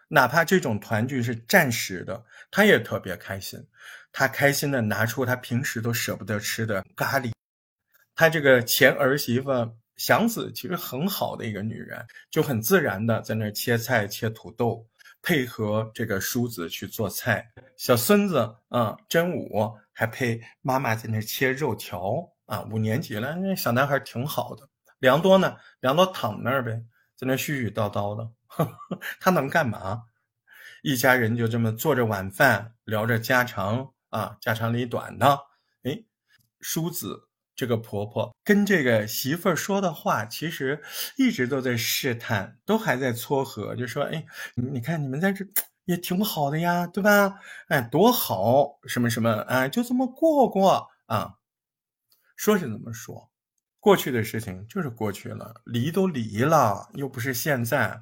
[0.10, 3.66] 哪怕这种团聚是暂时的，他也特别开心。
[4.12, 7.32] 他开心的拿出他平时都舍不得吃的咖喱，
[8.16, 9.50] 他这个前儿媳妇。
[9.96, 14.88] 祥子其实很好的一个女人，就很自然的在那切菜、切土豆，
[15.22, 17.52] 配合这个叔子去做菜。
[17.78, 22.62] 小孙子啊，真武还陪妈妈在那切肉条啊。
[22.72, 24.68] 五年级了，那小男孩挺好的。
[25.00, 26.84] 梁多呢，梁多躺那儿呗，
[27.16, 30.04] 在那絮絮叨叨的呵呵， 他能干嘛？
[30.82, 35.40] 一家人就这么做着晚饭，聊着家常啊，家长里短的。
[35.84, 36.04] 哎，
[36.60, 37.29] 叔子。
[37.60, 40.82] 这个婆婆跟这个媳妇儿说的话，其实
[41.18, 45.46] 一直都在试探，都还在撮合，就说：“哎，你看你们在这
[45.84, 47.38] 也挺好的呀，对吧？
[47.68, 51.34] 哎，多好，什么什么，哎，就这么过过啊。”
[52.38, 53.30] 说是这么说，
[53.82, 58.02] 过去的事情就是过去了，离都离了，又不是现在。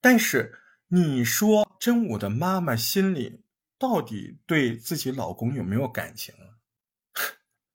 [0.00, 3.42] 但是你说真武的妈妈心里
[3.78, 6.34] 到底对自己老公有没有感情？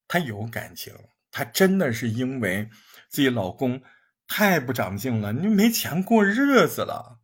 [0.08, 0.94] 她有感情，
[1.32, 2.70] 她真的是因为
[3.10, 3.82] 自己老公
[4.28, 7.20] 太不长进了，你没钱过日子了。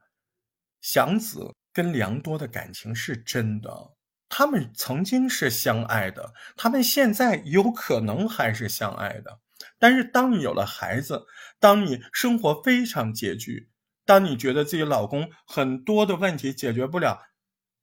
[0.81, 3.91] 祥子跟良多的感情是真的，
[4.27, 9.39] 他们曾经是相爱的，他们现在有可能还是相爱的。
[9.77, 11.27] 但是当你有了孩子，
[11.59, 13.69] 当你生活非常拮据，
[14.05, 17.27] 当你觉得自己老公很多的问题解决不了，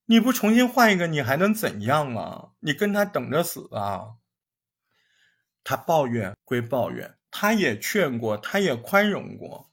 [0.06, 2.48] 你不重新换一个，你还能怎样啊？
[2.60, 4.16] 你跟他等着死啊？
[5.68, 9.70] 他抱怨归抱怨，他也劝过，他也宽容过，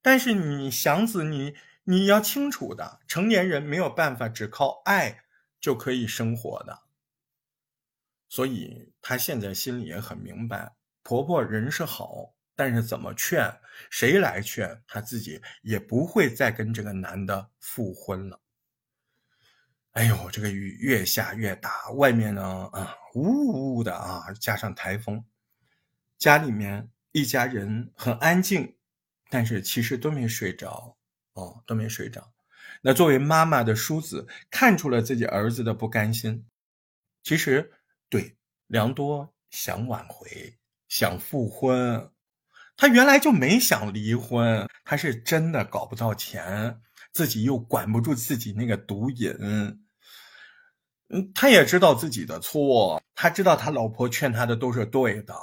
[0.00, 5.24] 但是你祥子，你你要清楚的，成年人没有办法只靠爱
[5.60, 6.84] 就可以生活的。
[8.30, 18.40] 所以他现在心里也很明白，婆婆人是好，但是怎么劝，谁来劝，他自己也不会再跟这个男的复婚了。
[19.92, 22.96] 哎呦，这个雨越下越大，外面呢啊。
[23.16, 25.24] 呜呜的啊，加上台风，
[26.18, 28.76] 家里面一家人很安静，
[29.30, 30.98] 但是其实都没睡着
[31.32, 32.34] 哦，都没睡着。
[32.82, 36.46] 那作为妈妈的叔子看出了自己儿子的不甘心，
[37.22, 37.72] 其实
[38.10, 42.10] 对梁多想挽回，想复婚，
[42.76, 49.85] 他原来就没想离婚，他是真的搞不到钱，自己又管不住自己那个毒瘾。
[51.08, 55.34] 嗯，他也知道自己的错，他知道他老婆劝他的都是对的。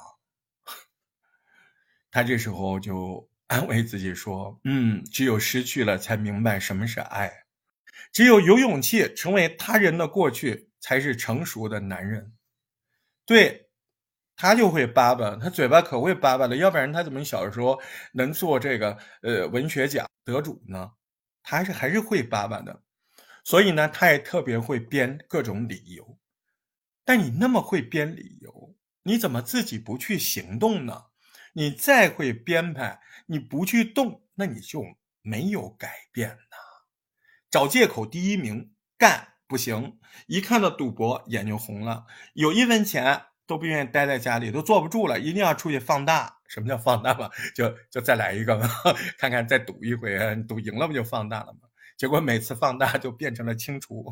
[2.11, 7.29] 他这时候就安慰自己说：“嗯，只有失去了，才明白什么是爱；
[8.11, 12.33] 只有有勇气成为他人的过去，才是成熟的男人。”
[13.25, 13.69] 对，
[14.35, 20.91] 他就会叭叭，他嘴巴可会叭叭的，要不然他怎么小时候能做这个呃文学奖得主呢？
[21.41, 22.83] 他还是还是会叭叭的。
[23.43, 26.17] 所以呢，他也特别会编各种理由。
[27.05, 31.05] 但你那么会编理由，你怎么自己不去行动呢？
[31.53, 34.83] 你再会编排，你不去动，那你就
[35.21, 36.57] 没有改变呐。
[37.51, 46.39] 找借口，第一名干不行，一看到赌博眼睛红了，有一分钱都不愿意待在家里，都坐不住了，一定要出去放大。
[46.47, 47.29] 什么叫放大嘛？
[47.53, 48.57] 就就再来一个，
[49.19, 51.59] 看看再赌一回，赌赢了不就放大了吗？
[52.03, 54.11] 结果每次放大就变成了清除，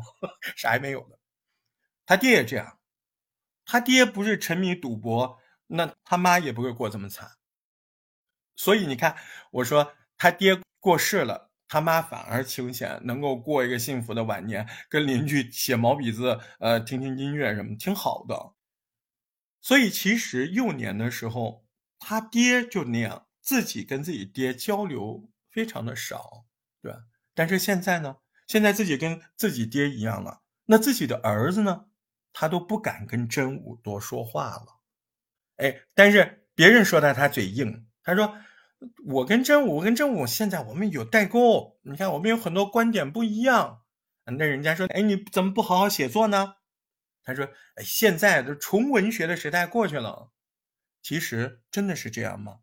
[0.56, 1.20] 啥也没有了。
[2.06, 2.78] 他爹也这样，
[3.66, 7.32] 他爹不是沉迷赌博，那他妈也不会过这么惨。
[8.56, 9.14] 所以你看，
[9.50, 18.54] 我说他爹过世了，他妈反而清闲，能够过一个幸福的晚年，跟邻居写毛笔字，呃，听听音乐什么，挺好的。
[19.60, 21.66] 所以其实幼年的时候，
[21.98, 26.46] 他爹就那样，自己跟自己爹交流非常的少，
[26.80, 26.98] 对吧？
[27.34, 28.16] 但是现在呢？
[28.46, 31.86] 现在自己跟自己爹一样了，那自己的儿子呢？
[32.32, 34.80] 他都不敢跟真武多说话了。
[35.56, 38.36] 哎，但是别人说他他嘴硬，他说
[39.04, 43.82] ：“我跟真武，跟真武现在我们有代沟，你看我们有很多观点不一样。
[44.24, 46.56] 那人家说，哎，你怎么不好好写作呢？
[47.22, 47.44] 他说，
[47.76, 50.32] 哎，现在这纯文学的时代过去了。
[51.02, 52.60] 其实真的是这样吗？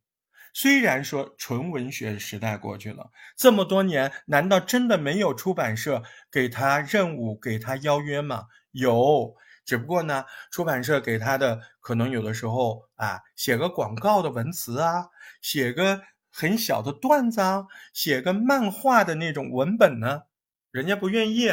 [0.53, 8.45] 虽然说纯文学时代过去了这么多年，难道真的没有出版社给他任务、给他邀约吗？
[8.71, 9.35] 有，
[9.65, 15.07] 只不过呢，出版社给他的可能有的时候啊，写个广告的文词啊，
[15.41, 20.23] 写个很小的段子啊，写个漫画的那种文本呢，
[20.71, 21.49] 人家不愿意，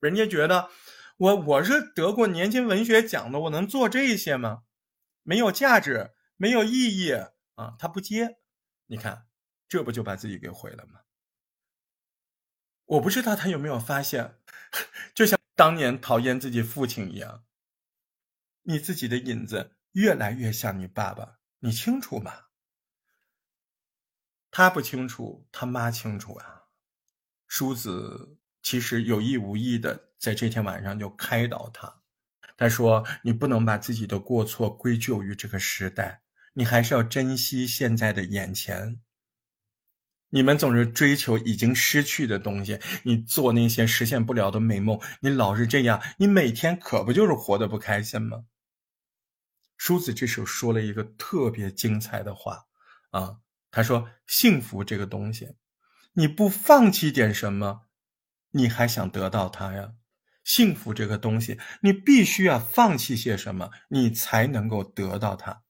[0.00, 0.68] 人家觉得
[1.16, 4.62] 我我是得过年轻文学奖的，我能做这些吗？
[5.22, 6.12] 没有价值。
[6.40, 7.12] 没有意义
[7.58, 7.74] 啊！
[7.76, 8.38] 他不接，
[8.86, 9.26] 你看，
[9.68, 11.00] 这不就把自己给毁了吗？
[12.84, 14.38] 我不知道他有没有发现，
[15.12, 17.44] 就像当年讨厌自己父亲一样，
[18.62, 22.44] 你自己的影子越来越像你爸爸，你清楚吗？
[24.52, 26.68] 他不清楚，他妈清楚啊。
[27.48, 32.02] 叔子其实有意无意的在这天晚上就开导他，
[32.56, 36.22] 他说：“你不能把自己的过错归咎于这个时代。”
[36.58, 39.00] 你还是要珍惜现在的眼前。
[40.30, 48.46] 你们总是追求已经失去的东西，你做那些实现不了的美梦，你老是这样，你每天可不就是活得不开心吗？
[49.76, 52.64] 梳子这时候说了一个特别精彩的话
[53.10, 53.38] 啊，
[53.70, 55.54] 他说：“幸福这个东西，
[56.14, 57.82] 你不放弃点什么，
[58.50, 59.92] 你还想得到它呀？
[60.42, 65.62] 幸福这个东西，你必须要放弃些什么，你才能够得到它。”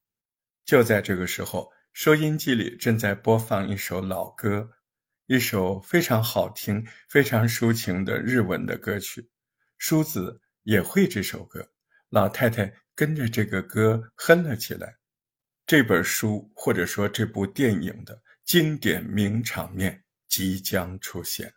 [0.68, 4.68] 就在这个时候，收音机里正在播放一首老歌，
[5.24, 9.30] 一首非常好听、非常抒情的日文的歌曲。
[9.78, 11.66] 梳子也会这首歌，
[12.10, 14.98] 老太太跟着这个歌哼了起来。
[15.64, 21.50] 这本书或者说这部电影的经典名场面即将出现。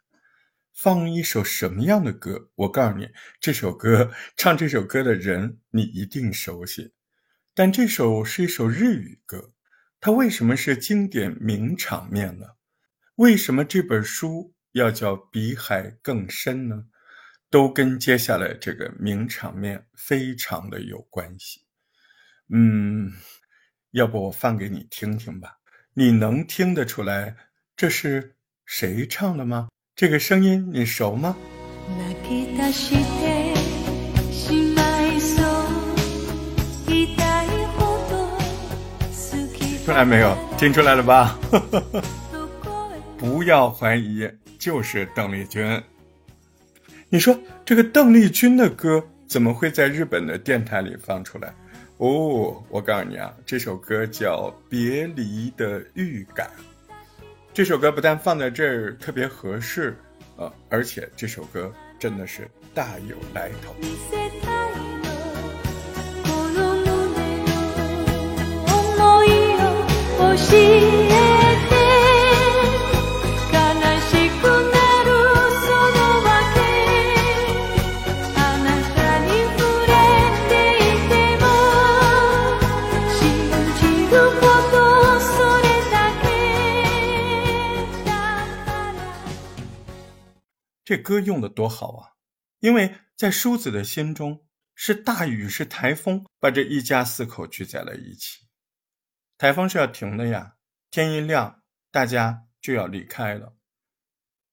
[0.74, 2.50] 放一首什么样的歌？
[2.56, 3.10] 我告诉你，
[3.42, 6.94] 这首歌唱这首歌的人你一定熟悉。
[7.54, 9.52] 但这首是一首日语歌，
[10.00, 12.46] 它为什么是经典名场面呢？
[13.16, 16.86] 为什么这本书要叫《比海更深》呢？
[17.50, 21.62] 都跟接下来这个名场面非常的有关系。
[22.48, 23.12] 嗯，
[23.92, 25.58] 要不我放给你听听吧？
[25.94, 27.36] 你能听得出来
[27.76, 29.68] 这是谁唱的吗？
[29.94, 31.36] 这个声音你熟吗？
[39.92, 40.38] 出来没有？
[40.58, 41.38] 听出来了吧？
[43.20, 44.26] 不要怀疑，
[44.58, 45.84] 就是邓丽君。
[47.10, 51.54] 你说这个邓丽君的歌怎么会在日本的电台里放出来？
[51.98, 56.48] 哦，我告诉你啊，这首歌叫《别离的预感》。
[57.54, 59.98] 这首歌不但放在这儿特别合适，
[60.38, 63.76] 呃，而且这首歌真的是大有来头。
[90.84, 92.20] 这歌用的多好啊！
[92.60, 94.44] 因为在梳子的心中，
[94.76, 98.51] 是大雨，是台风，把这一家四口聚在了一起。
[99.42, 100.58] 台风是要停的呀，
[100.92, 103.56] 天一亮，大家就要离开了。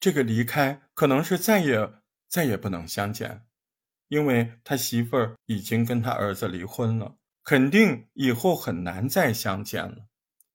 [0.01, 1.93] 这个离开可能是再也
[2.27, 3.45] 再也不能相见，
[4.09, 10.07] 因为他媳妇儿已经跟他儿子离婚了，肯定以后很难再相见了。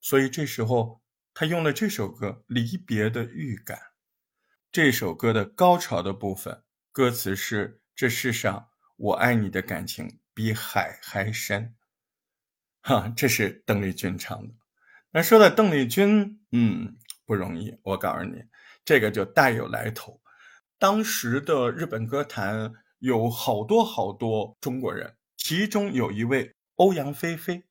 [0.02, 1.04] 所以这时候
[1.36, 3.78] 他用了这首歌《离别的预感》。
[4.72, 11.76] 这首歌的高潮的部分，歌词是：“这世上我爱你的感情比海还深。”
[12.84, 14.54] 哈，这是邓丽君唱的。
[15.10, 17.74] 那说到邓丽君，嗯，不容易。
[17.82, 18.44] 我告诉你，
[18.84, 20.20] 这个就大有来头。
[20.78, 27.64] 当时的日本歌坛有好多好多中国人，其中有一位欧阳菲菲。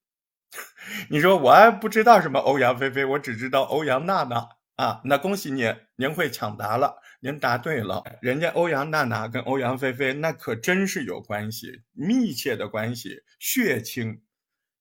[1.11, 4.49] 你说我还不知道什么欧阳菲菲，我只知道欧阳娜娜。
[4.76, 8.03] 啊，那恭喜你，您会抢答了，您答对了。
[8.22, 14.22] 人家欧阳娜娜跟欧阳菲菲那可真是有关系，密切的关系，血亲。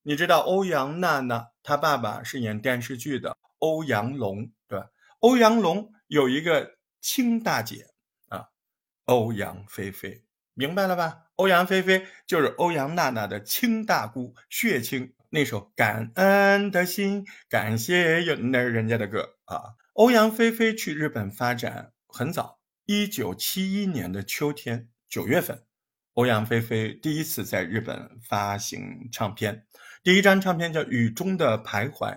[0.04, 4.88] 你知道欧阳娜娜她爸爸是演电视剧的欧阳龙，对吧？
[5.20, 7.88] 欧阳龙有一个亲大姐
[8.30, 8.48] 啊，
[9.06, 10.24] 欧阳菲菲，
[10.54, 11.28] 明白了吧？
[11.36, 19.76] 欧阳菲菲就是欧阳娜娜的亲大姑，血亲那首《感恩的心》，感谢有那人家的歌啊。
[19.94, 25.64] 欧阳菲菲去日本发展很早，一九七一年的秋天九月份，
[26.14, 29.66] 欧阳菲菲第一次在日本发行唱片，
[30.04, 32.16] 第一张唱片叫《雨中的徘徊》，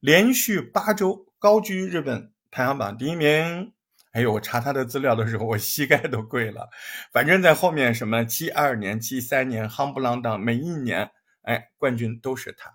[0.00, 3.74] 连续八周高居日本排行榜第一名。
[4.12, 6.70] 哎呦，我查他的资料的时候，我膝盖都跪了。
[7.12, 11.10] 反正，在后面什么七二年、七三年，夯不啷当，每一年，
[11.42, 12.74] 哎，冠军都是他。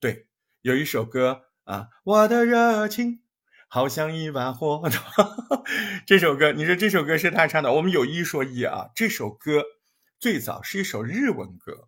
[0.00, 0.26] 对，
[0.62, 3.20] 有一首歌啊，我的热情
[3.68, 4.90] 好像一把火。
[6.06, 7.74] 这首歌，你说这首歌是他唱的？
[7.74, 9.62] 我们有一说一啊，这首歌
[10.18, 11.87] 最早是一首日文歌，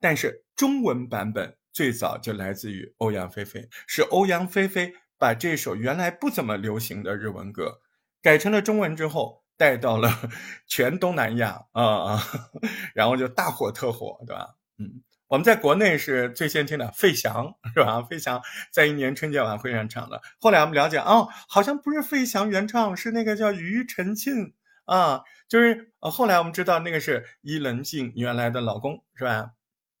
[0.00, 7.80] 但是中文版本最早就来自于欧阳菲菲，是欧阳菲菲把这首原来不怎么流行的日文歌。
[8.22, 10.10] 改成了中文之后，带到了
[10.66, 12.22] 全东南亚啊啊，
[12.94, 14.56] 然后就大火特火，对吧？
[14.78, 18.02] 嗯，我们在国内是最先听的费翔，是吧？
[18.02, 18.42] 费翔
[18.72, 20.20] 在一年春节晚会上唱的。
[20.40, 24.54] 后来我们了解，哦，好像不是费翔原唱，是那个叫庾澄庆
[24.86, 29.52] 啊，就是呃，后来我们知道那个是伊能静原来的老公，是吧？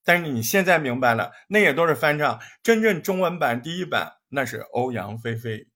[0.06, 5.66] 但是你现在明白了，那也都是翻唱，真正中文版第一版那是欧阳菲菲。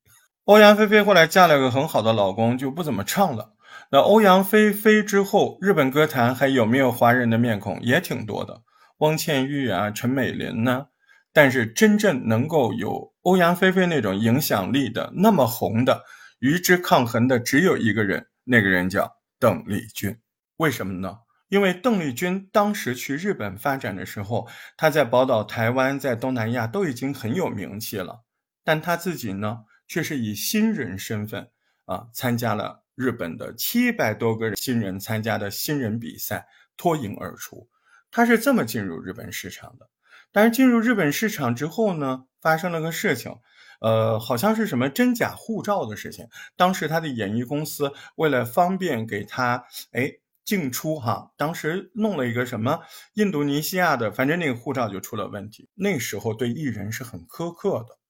[0.45, 3.55] 欧阳菲菲后来嫁了个很好的老公，就不怎么唱了。
[3.91, 7.81] 那欧阳菲菲之后，日本歌坛还有没有华人的面孔？
[7.83, 8.63] 也挺多的，
[8.99, 10.87] 汪倩玉啊，陈美玲呢。
[11.33, 16.03] 但是真正能够有欧阳菲菲那种影响力的、那么红的、
[16.41, 20.17] 与之抗衡的，只有一个人，那个人叫邓丽君。
[20.57, 21.19] 为什么呢？
[21.51, 24.49] 因为邓丽君当时去日本发展的时候，
[24.79, 28.23] 她在宝岛、台湾、在东南亚都已经很有名气了，
[28.65, 29.65] 但她自己呢？
[29.89, 31.51] 却是以新人身份
[31.85, 36.47] 啊，参加了日本的七百多个新人参加的新人比赛，
[36.77, 37.69] 脱颖而出。
[38.13, 39.91] 她是这么进入日本市场的。
[40.31, 43.35] 但是进入日本市场之后呢，发生了个事情，
[43.81, 46.29] 呃，好像是什么真假护照的事情。
[46.57, 50.13] 当时他的演艺公司为了方便给他哎
[50.51, 52.81] 进出哈，当时弄了一个什么
[53.15, 55.71] 印度尼西亚的，反正那个护照就出了问题。
[55.75, 58.01] 那时候对艺人是很苛刻的。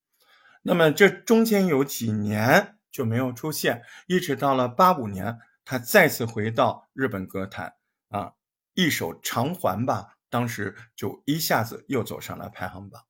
[0.62, 7.74] 那么这中间有几年就没有出现，一直到了八五年，他再次回到日本歌坛
[8.08, 8.32] 啊，
[8.72, 13.02] 一首《偿还》吧，当时就一下子又走上了排行榜。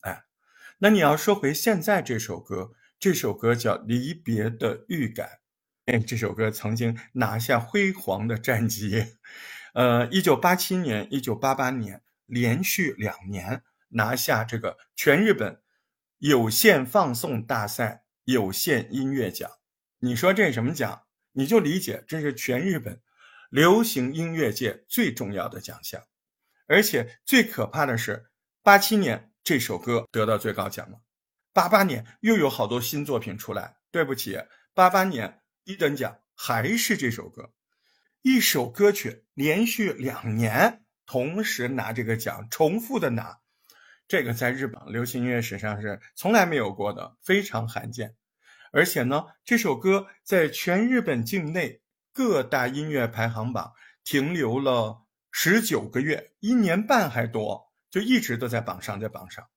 [0.00, 0.24] 哎，
[0.78, 5.28] 那你要说回现在这首歌，这首歌叫《离别的预感》，
[5.98, 9.16] 这首歌曾经拿下辉煌的战绩，
[9.74, 15.60] 呃，一九八七年、一九八八年连续两年拿下这个全日本。
[16.18, 19.50] 有线放送大赛有线音乐奖，
[19.98, 21.02] 你说这什么奖？
[21.32, 23.00] 你就理解这是全日本
[23.50, 26.00] 流行音乐界最重要的奖项。
[26.68, 28.26] 而且最可怕的是，
[28.62, 31.00] 八七年这首歌得到最高奖了，
[31.52, 33.78] 八八年又有好多新作品出来。
[33.90, 34.38] 对不起，
[34.74, 37.52] 八八年一等奖还是这首歌，
[38.22, 43.38] 一首歌曲连续两年同时拿这个奖，重复的拿。
[44.08, 48.16] 这个在日本流行音乐史上是从来没有过的，非常罕见。
[48.72, 51.80] 而且呢，这首歌在全日本境内
[52.12, 59.48] 各大音乐排行榜停留了十九个月，一年半还多，就一直都在榜上，在榜上。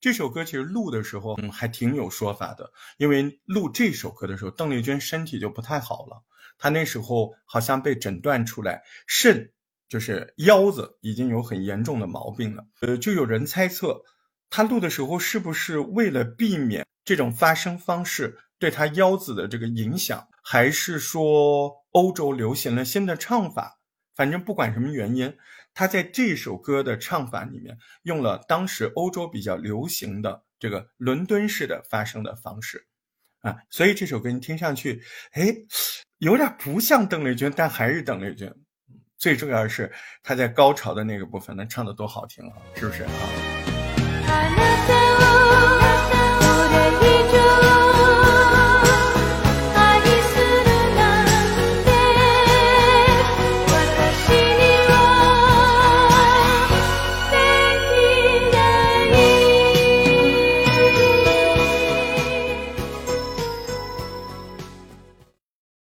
[0.00, 6.22] 这首歌其实录的时候，嗯，还挺有说法的，因为录这首歌的时候，邓丽君身体就不太好了，
[6.58, 9.52] 她那时候好像被诊断出来肾。
[9.88, 14.02] 就是腰子已经有很严重的毛病了，呃，就有人猜测，
[14.50, 23.80] 他录的时候是不是为了避免这种发声方式对他腰子的这个影响，还是说欧洲流行了新的唱法？
[24.18, 25.32] 反正不管什么原因，
[25.72, 32.84] 他在这首歌的唱法里面用了当时欧洲比较流行的这个伦敦式的发声的方式，
[33.42, 35.00] 啊，所以这首歌你听上去，
[35.30, 35.54] 哎，
[36.18, 38.52] 有点不像邓丽君，但还是邓丽君。
[39.18, 39.92] 最重要的是，
[40.24, 43.87] 他在高潮的那个部分，能唱的多好听啊，是不是啊？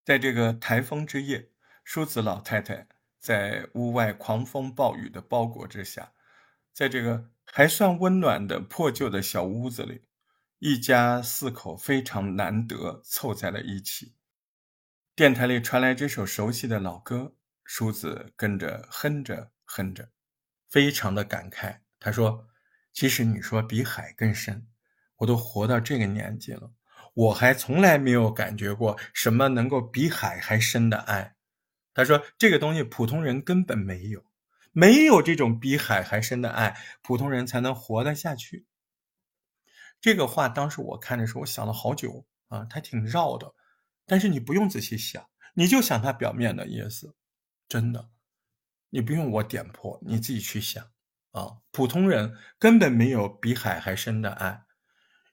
[0.05, 1.51] 在这个台风之夜，
[1.83, 2.87] 梳子老太太。
[3.19, 6.13] 在屋外狂风暴雨的包裹之下，
[6.75, 10.03] 在这个还算温暖的破旧的小屋子里，
[10.59, 14.15] 一家四口非常难得凑在了一起。
[15.17, 17.35] 电台里传来这首熟悉的老歌，
[17.65, 20.11] 梳子跟着哼着哼着，
[20.69, 21.79] 非常的感慨。
[21.99, 22.47] 他说
[22.93, 24.67] ：“其实你说比海更深，
[25.17, 26.71] 我都活到这个年纪了，
[27.15, 31.35] 我还从来没有感觉过什么能够比海还深的爱。
[31.95, 34.25] 他说这个东西普通人根本没有，
[34.73, 38.67] 没有这种比海还深的爱，普通人才能活得下去。
[40.01, 43.55] 这个话当时我看的时候，我想了好久啊，他挺绕的，
[44.05, 47.15] 但是你不用仔细想，你就想他表面的意思，
[47.69, 48.11] 真的，
[48.91, 50.85] 你不用我点破，你自己去想
[51.31, 51.59] 啊。
[51.71, 54.65] 普通人根本没有比海还深的爱，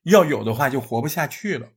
[0.03, 1.71] 要有的话就活不下去了，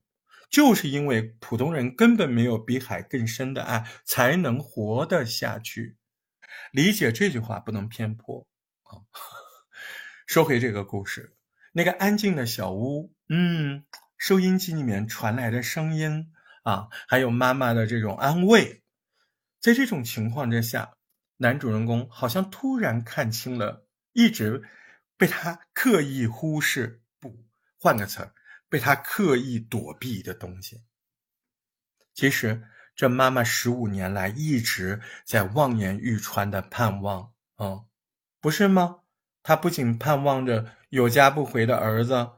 [0.49, 5.97] 就是因为普通人根本没有比海更深的爱，才能活得下去。
[6.71, 8.47] 理解这句话不能偏颇
[8.83, 9.03] 啊。
[10.25, 11.35] 说回这个故事。
[11.71, 13.85] 那个安静的小屋，嗯，
[14.17, 16.31] 收音机里面传来的声音
[16.63, 18.81] 啊，还有妈妈的这种安慰，
[19.59, 20.93] 在这种情况之下，
[21.37, 24.63] 男主人公好像突然看清了一直
[25.17, 27.01] 被他刻意忽视，
[27.85, 28.33] 换个词儿，
[28.67, 30.81] 被他刻意躲避的东西。
[32.15, 32.63] 其实，
[32.95, 37.81] 这妈妈十五年来一直在望眼欲穿的盼望，啊，
[38.41, 39.01] 不是吗？
[39.43, 40.71] 她不仅盼望着。
[40.89, 42.31] 有家不回的儿子，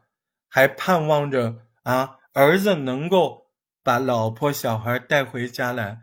[0.49, 3.51] 还盼望着啊，儿子能够
[3.83, 6.01] 把老婆小孩带回家来，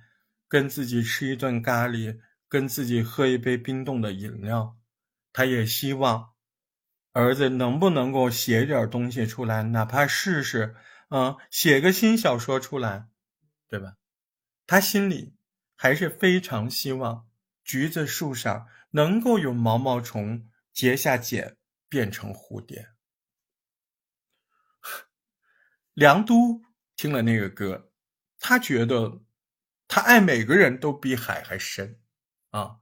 [0.48, 4.78] 跟自己吃一顿咖喱，跟自己喝一杯冰冻的饮料。
[5.32, 6.33] 他也希望
[7.14, 10.76] 儿子能不能够写点东西出来，哪怕试试，
[11.08, 13.08] 啊，写个新小说出来，
[13.66, 13.94] 对吧？
[14.66, 15.34] 他心里
[15.74, 17.26] 还是非常希望
[17.64, 21.56] 橘子树上能够有毛毛虫结下茧。
[21.86, 22.88] 变成蝴蝶。
[25.92, 26.60] 梁都
[26.96, 27.92] 听了那个歌，
[28.40, 29.22] 他觉得
[29.86, 32.00] 他爱每个人都比海还深
[32.50, 32.78] 啊！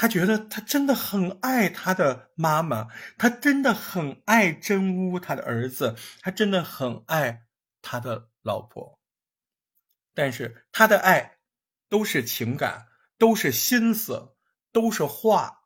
[0.00, 2.86] 他觉得他真的很爱他的妈妈，
[3.16, 7.48] 他真的很爱真乌他的儿子，他真的很爱
[7.82, 9.00] 他的老婆。
[10.14, 11.38] 但是他的爱
[11.88, 12.86] 都是情感，
[13.18, 14.36] 都是心思，
[14.70, 15.64] 都是话。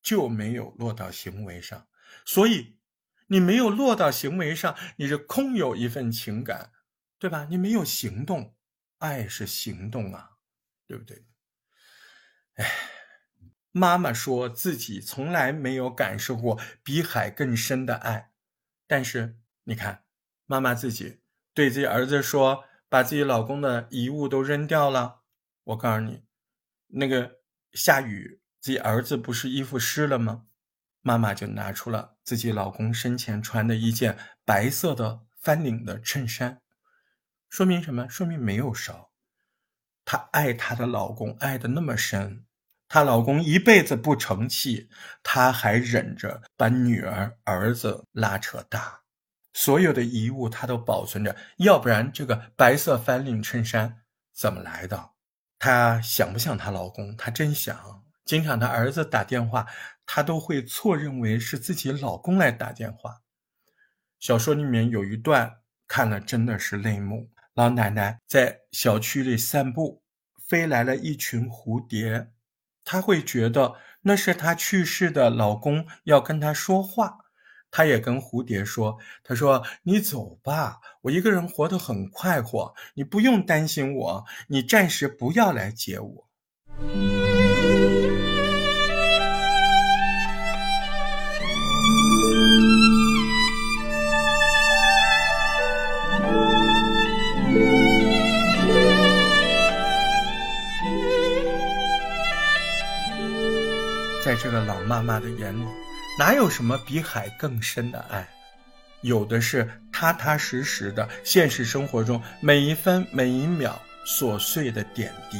[0.00, 1.88] 就没有落到行为上，
[2.24, 2.78] 所以
[3.26, 6.72] 你没有落到行为上，你是空有一份情感，
[7.18, 7.46] 对吧？
[7.50, 8.54] 你没有行动，
[8.96, 10.30] 爱是行动啊，
[10.86, 11.26] 对不对？
[13.78, 18.30] 妈妈说自己从来没有感受过比海更深的爱，
[18.86, 20.04] 但是你看，
[20.46, 21.20] 妈妈自己
[21.52, 25.20] 对自己儿子说，把自己老公的遗物都扔掉了。
[25.64, 26.24] 我告诉你，
[26.86, 27.40] 那个
[27.72, 28.40] 下雨。
[28.62, 30.46] 自己儿子不是衣服湿了吗？
[31.02, 34.16] 妈妈就拿出了自己老公生前穿的一件
[34.46, 36.62] 白色的翻领的衬衫，
[37.50, 38.08] 说明什么？
[38.08, 39.12] 说明没有烧。
[40.06, 42.45] 她爱她的老公爱的那么深，
[42.88, 44.88] 她老公一辈子不成器，
[45.22, 49.00] 她还忍着把女儿儿子拉扯大，
[49.52, 55.10] 所有的遗物她都保存着，要不然这个白色翻领衬衫怎么来的？
[55.58, 57.16] 她想不想她老公？
[57.16, 58.04] 她真想。
[58.24, 59.66] 经常她儿子打电话，
[60.04, 63.22] 她都会错认为是自己老公来打电话。
[64.18, 67.30] 小说里面有一段看了真的是泪目。
[67.54, 70.02] 老奶奶在小区里散步，
[70.48, 72.32] 飞来了一群蝴蝶，
[72.86, 77.18] 她会觉得那是她去世的老公要跟她说话。
[77.70, 86.28] 她也跟蝴蝶说：“她说你走吧，我一个人活得很快活，你不用担心我，你暂时不要来接我。”
[104.26, 105.64] 在这个老妈妈的眼里，
[106.18, 108.26] 哪有什么比海更深的爱？
[109.02, 115.38] 有的是踏踏实实的现实生活中每一分每一秒琐碎的点滴。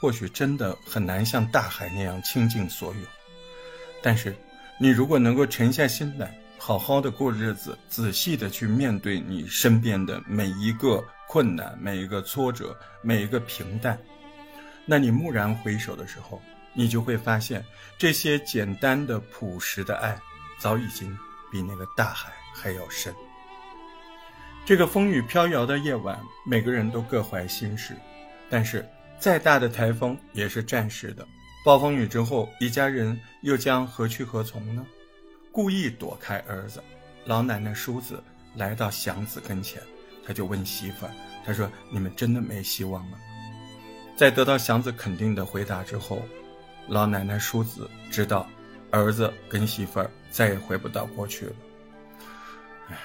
[0.00, 3.00] 或许真的很难像大海那样倾尽所有，
[4.00, 4.34] 但是
[4.78, 13.98] 你如果能够沉下心来，好好的过日子，仔细的去面对你身边的每一个困难、每一个挫折、每一个平淡，
[14.86, 16.40] 那你蓦然回首的时候，
[16.74, 17.64] 你就会发现，
[17.96, 20.18] 这些简单的、朴实的爱，
[20.58, 21.16] 早已经
[21.50, 23.14] 比那个大海还要深。
[24.64, 27.96] 这个风雨飘摇的夜晚，每个人都各怀心事，
[28.50, 28.88] 但是。
[29.20, 31.26] 再大的台风也是暂时的，
[31.64, 34.86] 暴风雨之后，一家人又将何去何从呢？
[35.50, 36.80] 故意躲开儿子，
[37.24, 38.22] 老奶奶梳子
[38.54, 39.82] 来到祥子跟前，
[40.24, 41.10] 他就问媳妇儿
[41.44, 43.18] ：“他说你们真的没希望了？”
[44.16, 46.22] 在得到祥子肯定的回答之后，
[46.88, 48.48] 老奶奶淑子知道
[48.90, 51.52] 儿子跟媳妇儿再也回不到过去了。
[52.88, 52.96] 唉，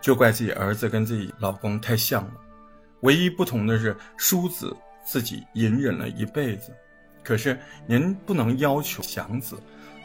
[0.00, 2.32] 就怪自己儿子跟自己老公太像了，
[3.00, 6.72] 唯一不同的是叔子自己隐忍了一辈子，
[7.22, 9.56] 可是您不能要求祥子，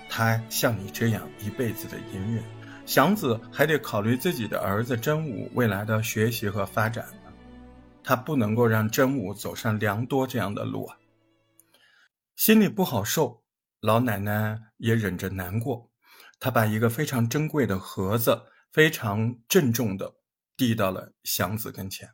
[0.09, 2.43] 他像你这样一辈子的隐忍。
[2.85, 7.31] 祥子还得考虑自己的儿子真武未来的学习和发展呢，
[8.03, 10.95] 他不能够让真武走上良多这样的路啊。
[12.35, 13.43] 心里不好受，
[13.79, 15.91] 老奶奶也忍着难过，
[16.39, 20.15] 她把一个非常珍贵的盒子非常郑重的
[20.55, 22.13] 递到了祥子跟前。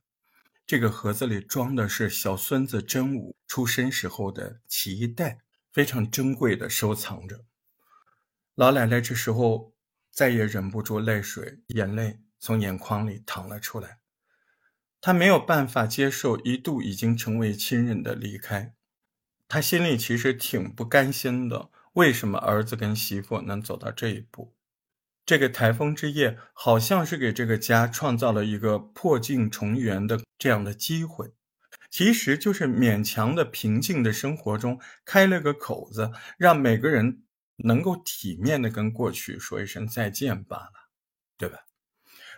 [0.66, 5.40] 这个盒子里装的是小孙子真武出生时候的脐带，
[5.72, 7.46] 非常珍贵的收藏着。
[8.56, 9.72] 老奶奶这时候。
[10.14, 14.00] 再也忍不住泪水，眼泪从眼眶里淌了出来。
[15.00, 18.76] 她没有办法接受一度已经成为亲人的离开，
[19.54, 21.70] 他心里其实挺不甘心的。
[21.92, 24.56] 为什么儿子跟媳妇能走到这一步？
[25.26, 31.34] 这个台风之夜好像是给这个家创造了一个破镜重圆的这样的机会，
[31.90, 37.24] 其实就是勉强的平静的生活中开了个口子，让每个人。
[37.64, 40.90] 能够体面的跟过去说一声再见罢了，
[41.38, 41.60] 对吧？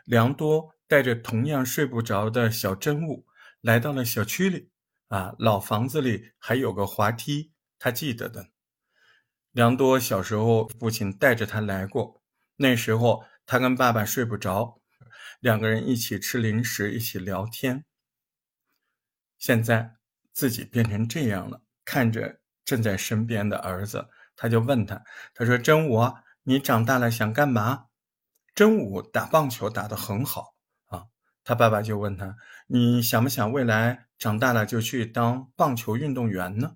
[0.03, 3.26] 良多带着同样睡不着的小真物
[3.61, 4.72] 来到了小区里，
[5.14, 8.47] 啊，老房子里还有个滑梯，他记得的。
[9.51, 12.24] 良多小时候父亲带着他来过，
[12.55, 14.82] 那时候他跟爸爸睡不着，
[15.39, 17.86] 两个人一起吃零食，一起聊天。
[19.38, 19.97] 现在
[20.32, 24.09] 自己变成这样了，看着正在身边的儿子。
[24.36, 24.99] 他就问他，
[25.36, 26.11] 他说：“真武，
[26.41, 27.86] 你长大了想干嘛？”
[28.55, 30.55] 真武打棒球打得很好
[30.86, 31.05] 啊。
[31.43, 32.36] 他爸爸就问他
[32.68, 36.76] ：“你想不想未来长大了就去当棒球运动员呢？”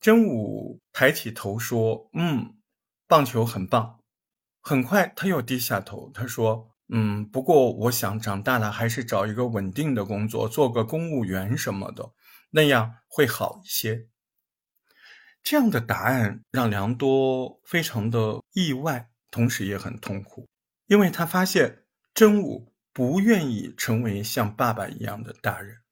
[0.00, 2.56] 真武抬起头说：“嗯，
[3.06, 4.00] 棒球很棒。”
[4.60, 12.12] 很快他又低下头，他说：“嗯，不过我想长大了还是找一个稳定的工作，做个公务员什么的，
[12.50, 14.08] 那样会好一些。”
[15.42, 20.48] 这样的答案让良多非常的意外，同时也很痛苦，
[20.86, 25.82] 因为他发现真武不愿意成为像爸爸一样的大人。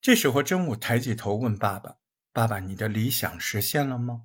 [0.00, 1.98] 这时候，真武抬起头问爸爸
[2.32, 4.22] ：“爸爸，你的理想实现了吗？”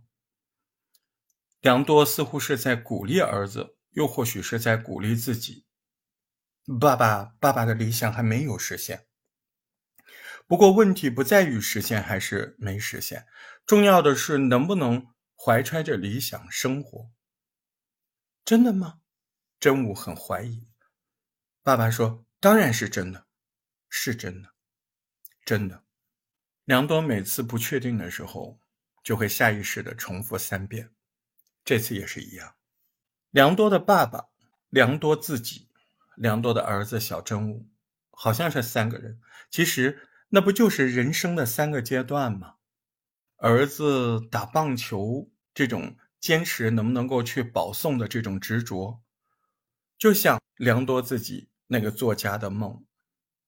[1.60, 5.66] 良多似乎是在鼓励儿子，又或许是在鼓励自己
[6.80, 9.08] ：“爸爸，爸爸的理想还没有实现。”
[10.48, 13.28] 不过，问题不在于实现还是没实现，
[13.66, 17.12] 重要的是能不能怀揣着理想生活。
[18.46, 19.02] 真的吗？
[19.60, 20.70] 真武很怀疑。
[21.64, 23.26] 爸爸说：“当然是真的，
[23.90, 24.50] 是真的，
[25.44, 25.84] 真的。”
[26.66, 28.60] 梁多每次不确定的时候，
[29.04, 30.92] 就会下意识的重复三遍。
[31.66, 32.56] 这次也是一样。
[33.32, 34.28] 梁多的爸爸，
[34.70, 35.70] 梁多自己，
[36.16, 37.70] 梁多的儿子小真武，
[38.12, 39.20] 好像是三个人。
[39.50, 40.08] 其实。
[40.36, 42.56] 那不就是人生的三个阶段吗？
[43.38, 49.04] 儿子打棒球这种坚持，能不能够去保送的这种执着，
[49.96, 52.84] 就像良多自己那个作家的梦。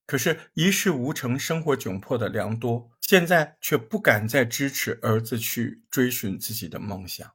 [0.05, 7.27] 可是，一事无成、生活窘迫的良多，现在却不敢再支持儿子去追寻自己的梦想。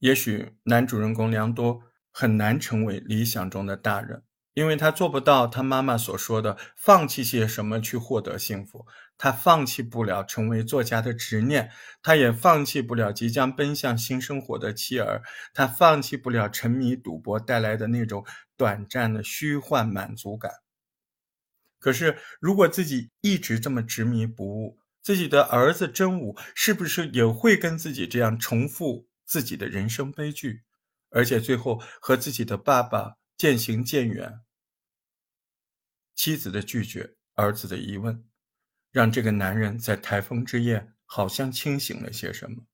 [0.00, 4.24] 也许男主人公良多很难成为理想中的大人。
[4.54, 8.86] 因为他做不到他妈妈所说的放弃些什么去获得幸福，
[9.18, 11.70] 他放弃不了成为作家的执念，
[12.02, 15.22] 他也放弃不了即将奔向新生活的妻儿，
[15.54, 18.24] 他放弃不了沉迷赌博带来的那种
[18.56, 20.52] 短暂的虚幻满足感。
[21.78, 30.62] 可是，如果自己一直这么执迷不悟，自己的儿子真武是不是也会跟自己这样重复自己的人生悲剧，
[31.10, 34.40] 而且最后和自己的爸爸渐行渐远？
[36.16, 38.24] 妻子的拒绝，儿子的疑问，
[38.96, 42.64] 让这个男人在台风之夜好像清醒了些什么。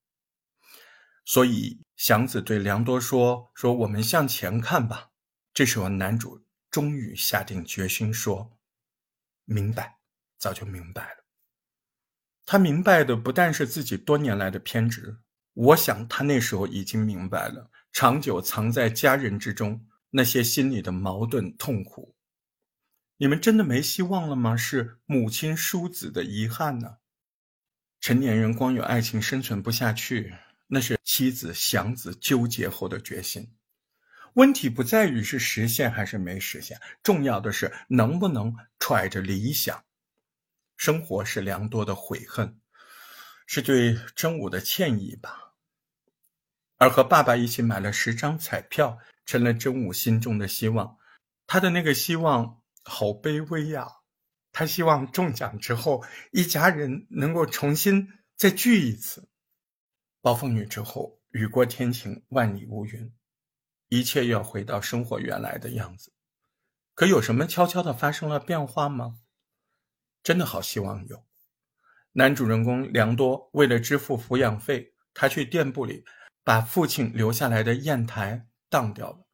[1.24, 5.08] 所以祥子对良多说：“说我们向前看吧。”
[5.52, 8.56] 这时候男主终于下定决心说
[9.46, 9.98] ：“明白，
[10.38, 11.24] 早就明白了。”
[12.46, 15.18] 他明白的不但是自己多年来的偏执，
[15.54, 22.14] 我想他那时候已经明白了，长久藏在家人之中那些心里的矛盾痛苦。
[23.22, 24.56] 你们真的没希望了吗？
[24.56, 26.96] 是母亲疏子的遗憾呢？
[28.00, 30.34] 成年人光有爱情生存不下去，
[30.66, 33.54] 那是妻子祥子纠结后的决心。
[34.32, 39.84] 问题不在于是实现还是没实现，重要的是能不能揣着理想。
[40.76, 42.58] 生活是良多的悔恨，
[43.46, 45.52] 是对真武的歉意吧。
[46.76, 50.98] 而和爸爸一起买了十张彩票，成了真武心中的希望。
[51.46, 53.88] 他的那个希望好卑微呀！
[54.50, 59.28] 他希望中奖之后，一家人能够重新再聚一次。
[60.20, 63.14] 暴风雨之后，雨过天晴，万里无云，
[63.88, 66.12] 一切要回到生活原来的样子。
[66.94, 69.20] 可有什么悄悄的发生了变化吗？
[70.22, 71.24] 真的好希望有。
[72.12, 76.04] 男主人公梁多为了支付抚养费，他去店铺里
[76.44, 79.26] 把父亲留下来的砚台当掉了。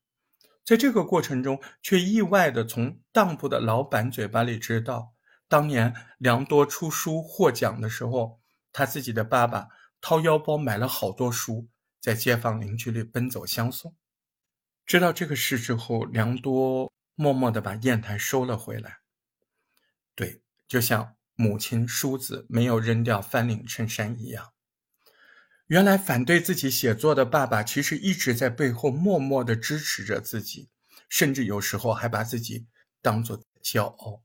[0.69, 5.15] 在这个过程中，却意外的从当铺的老板嘴巴里知道，
[5.49, 9.69] 当年梁多出书获奖的时候，他自己的爸爸。
[10.03, 13.97] 掏腰包买了好多书，在街坊邻居里奔走相送。
[14.85, 18.99] 知道这个事之后，梁多默默的把砚台收了回来。
[20.15, 24.53] 对，就像母亲梳子没有扔掉翻领衬衫一样。
[25.69, 30.69] 原来反对自己写作的爸爸，其实一直在背后默默地支持着自己，
[31.09, 32.67] 甚至有时候还把自己
[33.01, 34.23] 当作骄傲。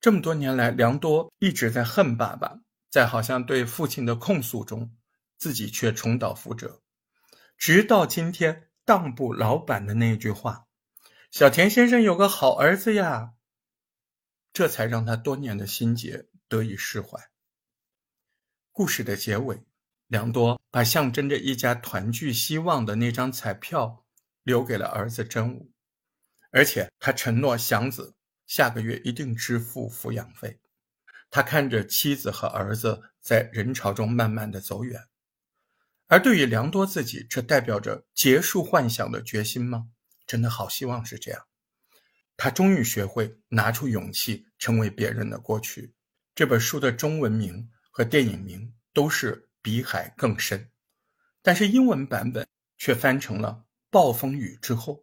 [0.00, 2.58] 这么多年来，梁多一直在恨爸爸。
[2.90, 4.94] 在好像对父亲的控诉中，
[5.38, 6.82] 自己却重蹈覆辙，
[7.56, 10.66] 直到今天当铺老板的那句话
[11.32, 13.32] ：“小田先生有个好儿子呀。”
[14.52, 17.30] 这才让他多年的心结得以释怀。
[18.72, 19.64] 故事的结尾，
[20.12, 24.04] 良多把象征着一家团聚希望的那张彩票
[24.42, 25.72] 留给了儿子真武，
[26.50, 28.14] 而且他承诺祥子
[28.46, 30.60] 下个月一定支付抚养费。
[31.30, 35.00] 他看着妻子和儿子在人潮中慢慢的走远，
[36.08, 39.88] 而对于良多自己，这代表着结束幻想的决心吗？
[40.26, 41.46] 真的好希望是这样。
[42.36, 45.94] 他终于学会拿出勇气，成为别人的过去。
[46.34, 50.58] 这本书的中文名和电影名都是《比海更深》，
[51.40, 52.46] 但是英文版本
[52.76, 54.94] 却翻成了《暴风雨之后》。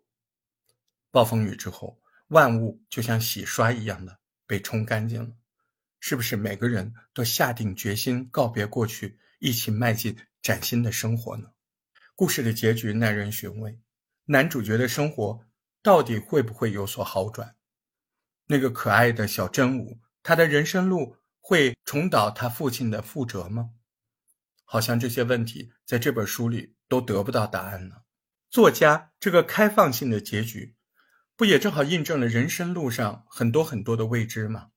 [1.09, 5.35] 暴风雨之后，万物就像洗刷一样的被冲干净了。
[6.01, 11.51] 是不是每个人都下定决心告别过去，一起迈进崭新的生活呢？
[12.15, 13.79] 故事的结局耐人寻味，
[14.25, 15.45] 男主角的生活
[15.81, 17.55] 到底会不会有所好转？
[18.45, 23.71] 那个可爱的小真武，他的人生路会重蹈他父亲的覆辙吗？
[24.71, 27.95] 好像这些问题在这本书里都得不到答案呢。
[28.51, 30.75] 作家这个开放性的结局，
[31.35, 34.67] 不也正好印证了人生路上很多很多的未知吗？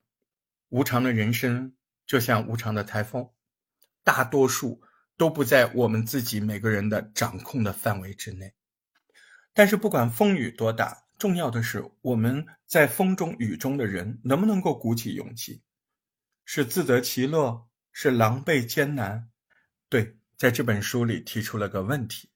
[0.71, 1.77] 无常的人生
[2.07, 3.29] 就像无常的台风，
[4.03, 4.81] 大多数
[5.19, 8.55] 都不在我们自己每个人的掌控的范围之内。
[9.53, 15.63] 但是不管风雨多大，重要的是我们在风中雨中的人能不能够鼓起勇气，
[16.47, 19.29] 是自得其乐，是狼狈艰难。
[19.93, 22.27] 对，在这本书里提出了个问题：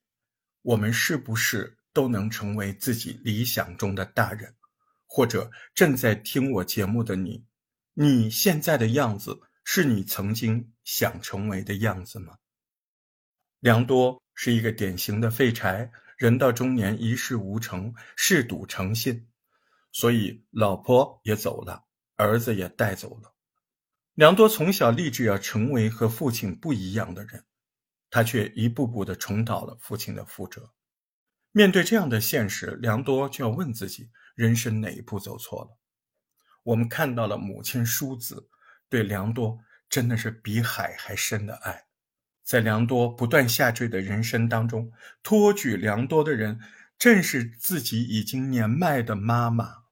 [0.60, 4.54] 我们是不是都能成为自己理想中的大人？
[5.06, 7.46] 或者正在听我节目的你？
[7.94, 12.36] 你现在的样子是你曾经想成为的样子吗？
[13.60, 19.26] 良多是一个典型的废柴，人到中年一事无成，嗜赌成性，
[19.92, 21.86] 所以老婆也走了，
[22.16, 23.34] 儿子也带走了。
[24.16, 27.44] 良多从小立志要成为和父亲不一样的人，
[28.08, 30.72] 他却一步步的重蹈了父亲的覆辙。
[31.52, 35.78] 面对这样的现实，良多就要问自己：人生哪一步走错了？
[36.62, 38.48] 我们看到了母亲淑子
[38.88, 41.84] 对良多真的是比海还深的爱，
[42.42, 44.90] 在良多不断下坠的人生当中，
[45.22, 46.58] 托举良多的人
[46.96, 49.84] 正是自己已经年迈的妈妈。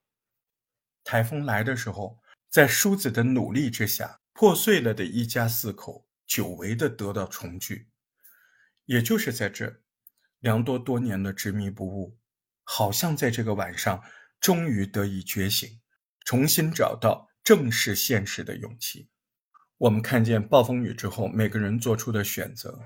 [1.04, 2.18] 台风来的时候，
[2.54, 7.88] 在叔子的努力之下，破碎了的一家四口久违的得到重聚。
[8.84, 9.80] 也就是在这，
[10.38, 12.16] 良多多年的执迷不悟，
[12.62, 14.00] 好像在这个晚上
[14.38, 15.68] 终于得以觉醒。
[16.24, 19.08] 重新找到正视现实的勇气。
[19.76, 22.80] 我们看见暴风雨之后，每个人做出的选择。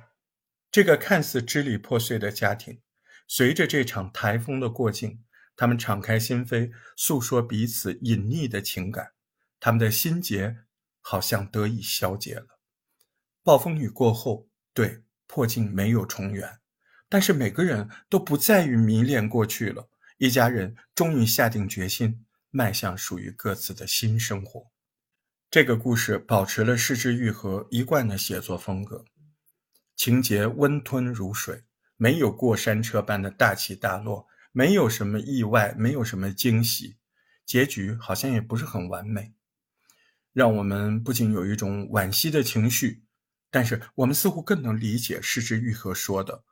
[0.70, 2.80] 这个看似支离破碎的家庭，
[3.26, 5.22] 随着这场台风的过境，
[5.54, 9.12] 他们敞开心扉，诉说彼此隐匿的情感。
[9.60, 10.56] 他们的心结
[11.00, 12.60] 好像得以消解了。
[13.42, 16.58] 暴风雨过后，对破镜没有重圆，
[17.08, 19.88] 但是每个人都不再于迷恋过去了。
[20.18, 22.24] 一家人终于下定决心。
[22.50, 24.72] 迈向属于各自的新生活。
[25.50, 29.04] 这个故事保持了失之愈合一贯的写作风格，
[29.94, 31.64] 情节温吞如水，
[31.98, 36.96] 没有过山车般的大起大落，没有什么意外，没有什么惊喜，
[37.44, 39.34] 结局好像也不是很完美，
[40.38, 43.02] 让我们不仅有一种惋惜的情绪，
[43.50, 46.44] 但是我们似乎更能理解失之愈合说的：“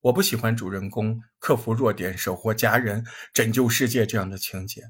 [0.00, 4.84] 我不喜欢主人公克服弱点、守护家人、拯救世界这样的情节。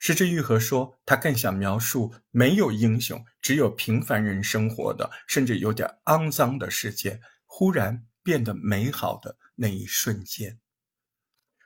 [0.00, 10.58] 石之愈合说，他更想描述没有英雄，只有平凡人生活的，甚至有点肮脏的世界，忽然变得美好的那一瞬间。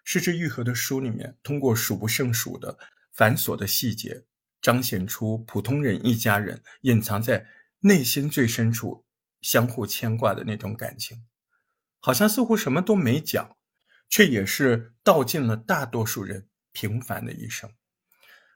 [0.04, 2.78] 石之愈合的书里面，通过数不胜数的
[3.10, 4.24] 繁琐的细节，
[4.62, 7.46] 彰显出普通人一家人隐藏在
[7.80, 9.04] 内心最深处、
[9.40, 11.26] 相互牵挂的那种感情。
[11.98, 13.56] 好像似乎什么都没讲，
[14.08, 17.70] 却也是道尽了大多数人平凡的一生。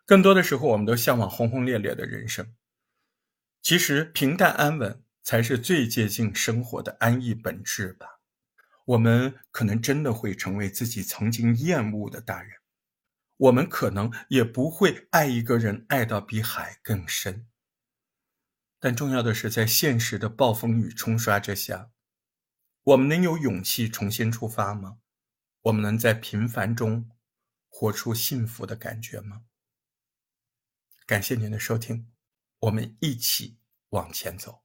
[0.05, 2.55] 更多的时候，我们都向往轰轰烈烈的人生，
[3.61, 8.21] 其实平淡安稳才是最接近生活的安逸本质吧。
[8.85, 12.53] 我们可能真的会成为自己曾经厌恶的大人，
[13.39, 17.47] 我们可能也不会爱一个人爱到比海更深。
[18.79, 21.91] 但重要的是，在现实的暴风雨冲刷之下，
[22.83, 24.99] 我们能有勇气重新出发吗？
[25.63, 27.11] 我们能在平凡中
[27.69, 29.43] 活出幸福的感觉吗？
[31.05, 32.11] 感谢您的收听，
[32.61, 33.59] 我们一起
[33.91, 34.63] 往前走。